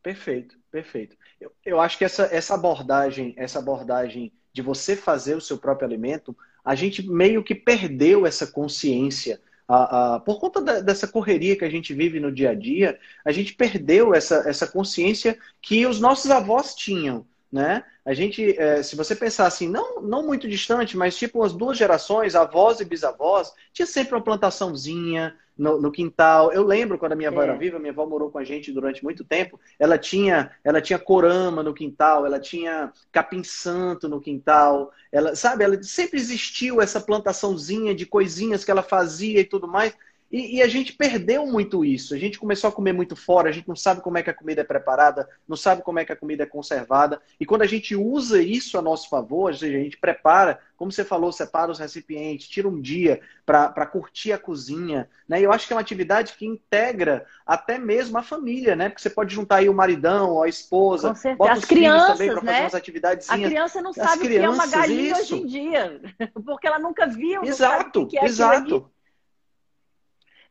[0.03, 1.15] Perfeito, perfeito.
[1.39, 5.87] Eu, eu acho que essa, essa abordagem, essa abordagem de você fazer o seu próprio
[5.87, 9.41] alimento, a gente meio que perdeu essa consciência.
[9.67, 13.31] A, por conta da, dessa correria que a gente vive no dia a dia, a
[13.31, 17.25] gente perdeu essa, essa consciência que os nossos avós tinham.
[17.51, 17.83] Né?
[18.05, 21.77] A gente, é, se você pensar assim, não, não muito distante, mas tipo as duas
[21.77, 26.51] gerações, avós e bisavós, tinha sempre uma plantaçãozinha, no, no, quintal.
[26.51, 27.43] Eu lembro quando a minha avó é.
[27.45, 29.59] era viva, minha avó morou com a gente durante muito tempo.
[29.77, 34.91] Ela tinha, ela tinha corama no quintal, ela tinha capim santo no quintal.
[35.11, 39.95] Ela, sabe, ela sempre existiu essa plantaçãozinha de coisinhas que ela fazia e tudo mais.
[40.31, 42.13] E, e, a gente perdeu muito isso.
[42.15, 44.33] A gente começou a comer muito fora, a gente não sabe como é que a
[44.33, 47.21] comida é preparada, não sabe como é que a comida é conservada.
[47.37, 50.89] E quando a gente usa isso a nosso favor, ou seja, a gente prepara, como
[50.89, 55.09] você falou, separa os recipientes, tira um dia para curtir a cozinha.
[55.27, 55.41] Né?
[55.41, 58.87] E eu acho que é uma atividade que integra até mesmo a família, né?
[58.87, 61.37] Porque você pode juntar aí o maridão, a esposa, Com certeza.
[61.37, 62.51] bota os as crianças, também para né?
[62.51, 63.29] fazer umas atividades.
[63.29, 65.35] A criança não sabe o que é uma galinha isso.
[65.35, 66.01] hoje em dia,
[66.45, 67.43] porque ela nunca viu.
[67.43, 68.89] Exato, que é exato.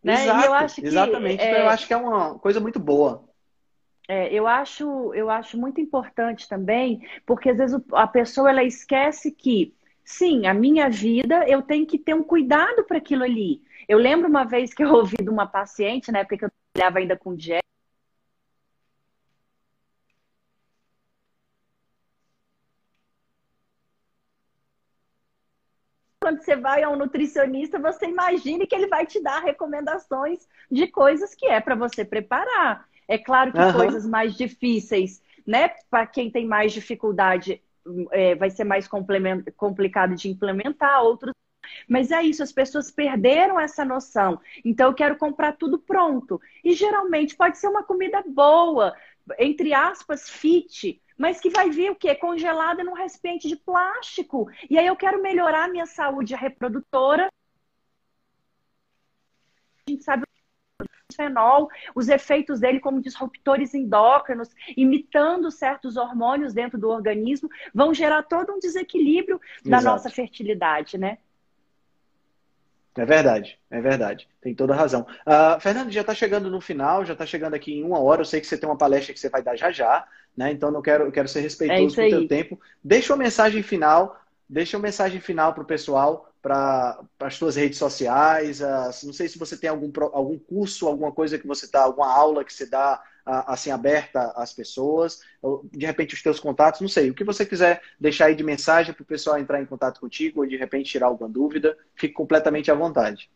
[0.02, 0.24] Né?
[0.24, 1.42] Exato, eu acho que, exatamente.
[1.42, 1.50] É...
[1.50, 3.24] Então, eu acho que é uma coisa muito boa.
[4.08, 9.30] É, eu, acho, eu acho muito importante também, porque às vezes a pessoa ela esquece
[9.30, 9.72] que,
[10.04, 13.62] sim, a minha vida, eu tenho que ter um cuidado para aquilo ali.
[13.88, 16.98] Eu lembro uma vez que eu ouvi de uma paciente, na época que eu trabalhava
[16.98, 17.62] ainda com dieta,
[26.30, 30.86] quando você vai a um nutricionista, você imagine que ele vai te dar recomendações de
[30.86, 32.86] coisas que é para você preparar.
[33.08, 33.72] É claro que uhum.
[33.72, 35.70] coisas mais difíceis, né?
[35.90, 37.60] Para quem tem mais dificuldade,
[38.12, 38.88] é, vai ser mais
[39.56, 41.34] complicado de implementar, outros
[41.86, 44.40] mas é isso, as pessoas perderam essa noção.
[44.64, 46.40] Então eu quero comprar tudo pronto.
[46.64, 48.94] E geralmente pode ser uma comida boa,
[49.38, 52.14] entre aspas, fit, mas que vai vir o quê?
[52.14, 54.50] Congelada num recipiente de plástico.
[54.70, 57.28] E aí eu quero melhorar a minha saúde reprodutora.
[59.86, 66.78] A gente sabe o fenol, os efeitos dele como disruptores endócrinos, imitando certos hormônios dentro
[66.78, 69.84] do organismo, vão gerar todo um desequilíbrio da Exato.
[69.84, 71.18] nossa fertilidade, né?
[72.96, 74.28] É verdade, é verdade.
[74.40, 75.06] Tem toda a razão.
[75.26, 78.22] Uh, Fernando, já está chegando no final, já está chegando aqui em uma hora.
[78.22, 80.04] Eu sei que você tem uma palestra que você vai dar já já,
[80.36, 80.50] né?
[80.50, 82.60] Então eu quero, eu quero ser respeitoso é com o teu tempo.
[82.82, 87.78] Deixa uma mensagem final, deixa uma mensagem final para o pessoal, para as suas redes
[87.78, 88.60] sociais.
[88.60, 92.12] Uh, não sei se você tem algum, algum curso, alguma coisa que você dá, alguma
[92.12, 93.00] aula que você dá
[93.46, 95.20] assim aberta às pessoas,
[95.72, 98.92] de repente os teus contatos, não sei, o que você quiser deixar aí de mensagem
[98.92, 102.70] para o pessoal entrar em contato contigo ou de repente tirar alguma dúvida, fique completamente
[102.70, 103.30] à vontade.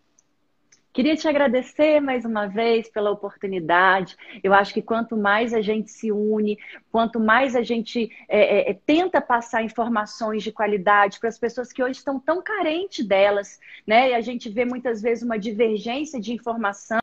[0.94, 4.16] Queria te agradecer mais uma vez pela oportunidade.
[4.44, 6.56] Eu acho que quanto mais a gente se une,
[6.92, 11.72] quanto mais a gente é, é, é tenta passar informações de qualidade para as pessoas
[11.72, 14.10] que hoje estão tão carentes delas, né?
[14.10, 17.00] E a gente vê muitas vezes uma divergência de informação,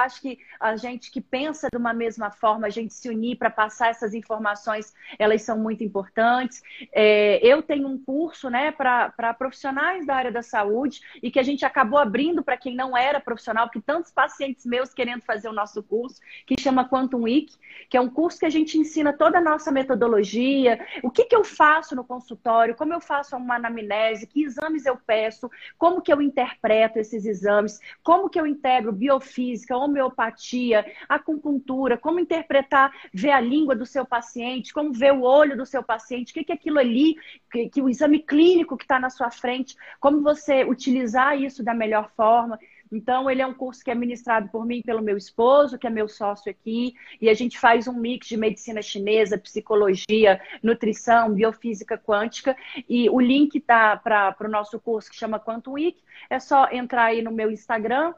[0.00, 3.50] acho que a gente que pensa de uma mesma forma, a gente se unir para
[3.50, 6.62] passar essas informações, elas são muito importantes.
[6.92, 11.42] É, eu tenho um curso né, para profissionais da área da saúde e que a
[11.42, 15.52] gente acabou abrindo para quem não era profissional, porque tantos pacientes meus querendo fazer o
[15.52, 17.54] nosso curso, que chama Quantum Week,
[17.90, 21.36] que é um curso que a gente ensina toda a nossa metodologia, o que, que
[21.36, 26.12] eu faço no consultório, como eu faço uma anamnese, que exames eu peço, como que
[26.12, 33.40] eu interpreto esses exames, como que eu integro biofísica, homeopatia, acupuntura, como interpretar, ver a
[33.40, 36.78] língua do seu paciente, como ver o olho do seu paciente, o que, é aquilo
[36.78, 37.16] ali,
[37.50, 41.74] que, que o exame clínico que está na sua frente, como você utilizar isso da
[41.74, 42.58] melhor forma.
[42.92, 45.90] Então, ele é um curso que é ministrado por mim pelo meu esposo, que é
[45.90, 51.96] meu sócio aqui, e a gente faz um mix de medicina chinesa, psicologia, nutrição, biofísica
[51.96, 52.54] quântica,
[52.86, 57.04] e o link tá para o nosso curso que chama Quantum Week, é só entrar
[57.04, 58.12] aí no meu Instagram,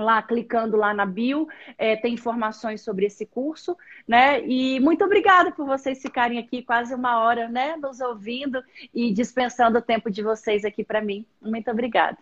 [0.00, 1.46] lá clicando lá na bio,
[1.78, 3.76] é, tem informações sobre esse curso,
[4.06, 4.44] né?
[4.46, 8.62] E muito obrigada por vocês ficarem aqui quase uma hora, né, nos ouvindo
[8.94, 11.24] e dispensando o tempo de vocês aqui para mim.
[11.40, 12.18] Muito obrigada.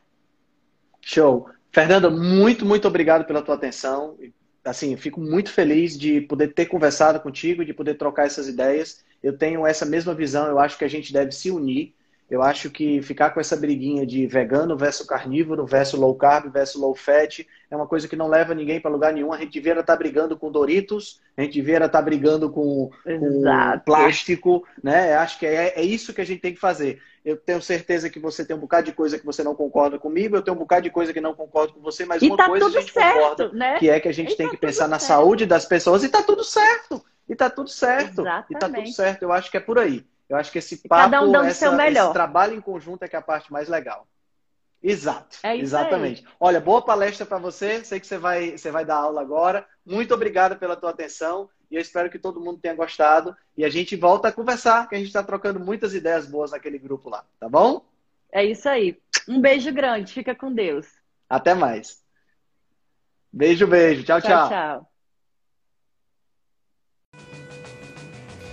[1.01, 1.49] Show.
[1.70, 4.16] Fernanda, muito, muito obrigado pela tua atenção.
[4.64, 9.05] Assim, fico muito feliz de poder ter conversado contigo, de poder trocar essas ideias.
[9.22, 11.95] Eu tenho essa mesma visão, eu acho que a gente deve se unir
[12.31, 16.81] eu acho que ficar com essa briguinha de vegano versus carnívoro, versus low carb, versus
[16.81, 19.33] low fat, é uma coisa que não leva ninguém para lugar nenhum.
[19.33, 22.91] A gente devia estar tá brigando com Doritos, a gente devia estar tá brigando com,
[23.03, 23.43] com
[23.85, 25.14] plástico, né?
[25.14, 27.01] Acho que é, é isso que a gente tem que fazer.
[27.24, 30.37] Eu tenho certeza que você tem um bocado de coisa que você não concorda comigo,
[30.37, 32.47] eu tenho um bocado de coisa que não concordo com você, mas e uma tá
[32.47, 33.79] coisa a gente certo, concorda, né?
[33.79, 35.09] que é que a gente e tem tá que pensar na certo.
[35.09, 37.03] saúde das pessoas e tá tudo certo.
[37.26, 38.22] E tá tudo certo.
[38.22, 38.47] Exatamente.
[38.51, 39.22] E tá tudo certo.
[39.22, 40.05] Eu acho que é por aí.
[40.29, 42.05] Eu acho que esse papo, Cada um dando essa, seu melhor.
[42.05, 44.07] esse trabalho em conjunto é que é a parte mais legal.
[44.83, 46.24] Exato, é exatamente.
[46.24, 46.33] Aí.
[46.39, 47.85] Olha, boa palestra para você.
[47.85, 49.66] Sei que você vai, você vai dar aula agora.
[49.85, 53.37] Muito obrigado pela tua atenção e eu espero que todo mundo tenha gostado.
[53.57, 56.79] E a gente volta a conversar, que a gente está trocando muitas ideias boas naquele
[56.79, 57.85] grupo lá, tá bom?
[58.31, 59.01] É isso aí.
[59.29, 60.12] Um beijo grande.
[60.12, 60.87] Fica com Deus.
[61.29, 62.03] Até mais.
[63.33, 64.05] Beijo, beijo.
[64.05, 64.49] Tchau, tchau.
[64.49, 64.88] Tchau, tchau.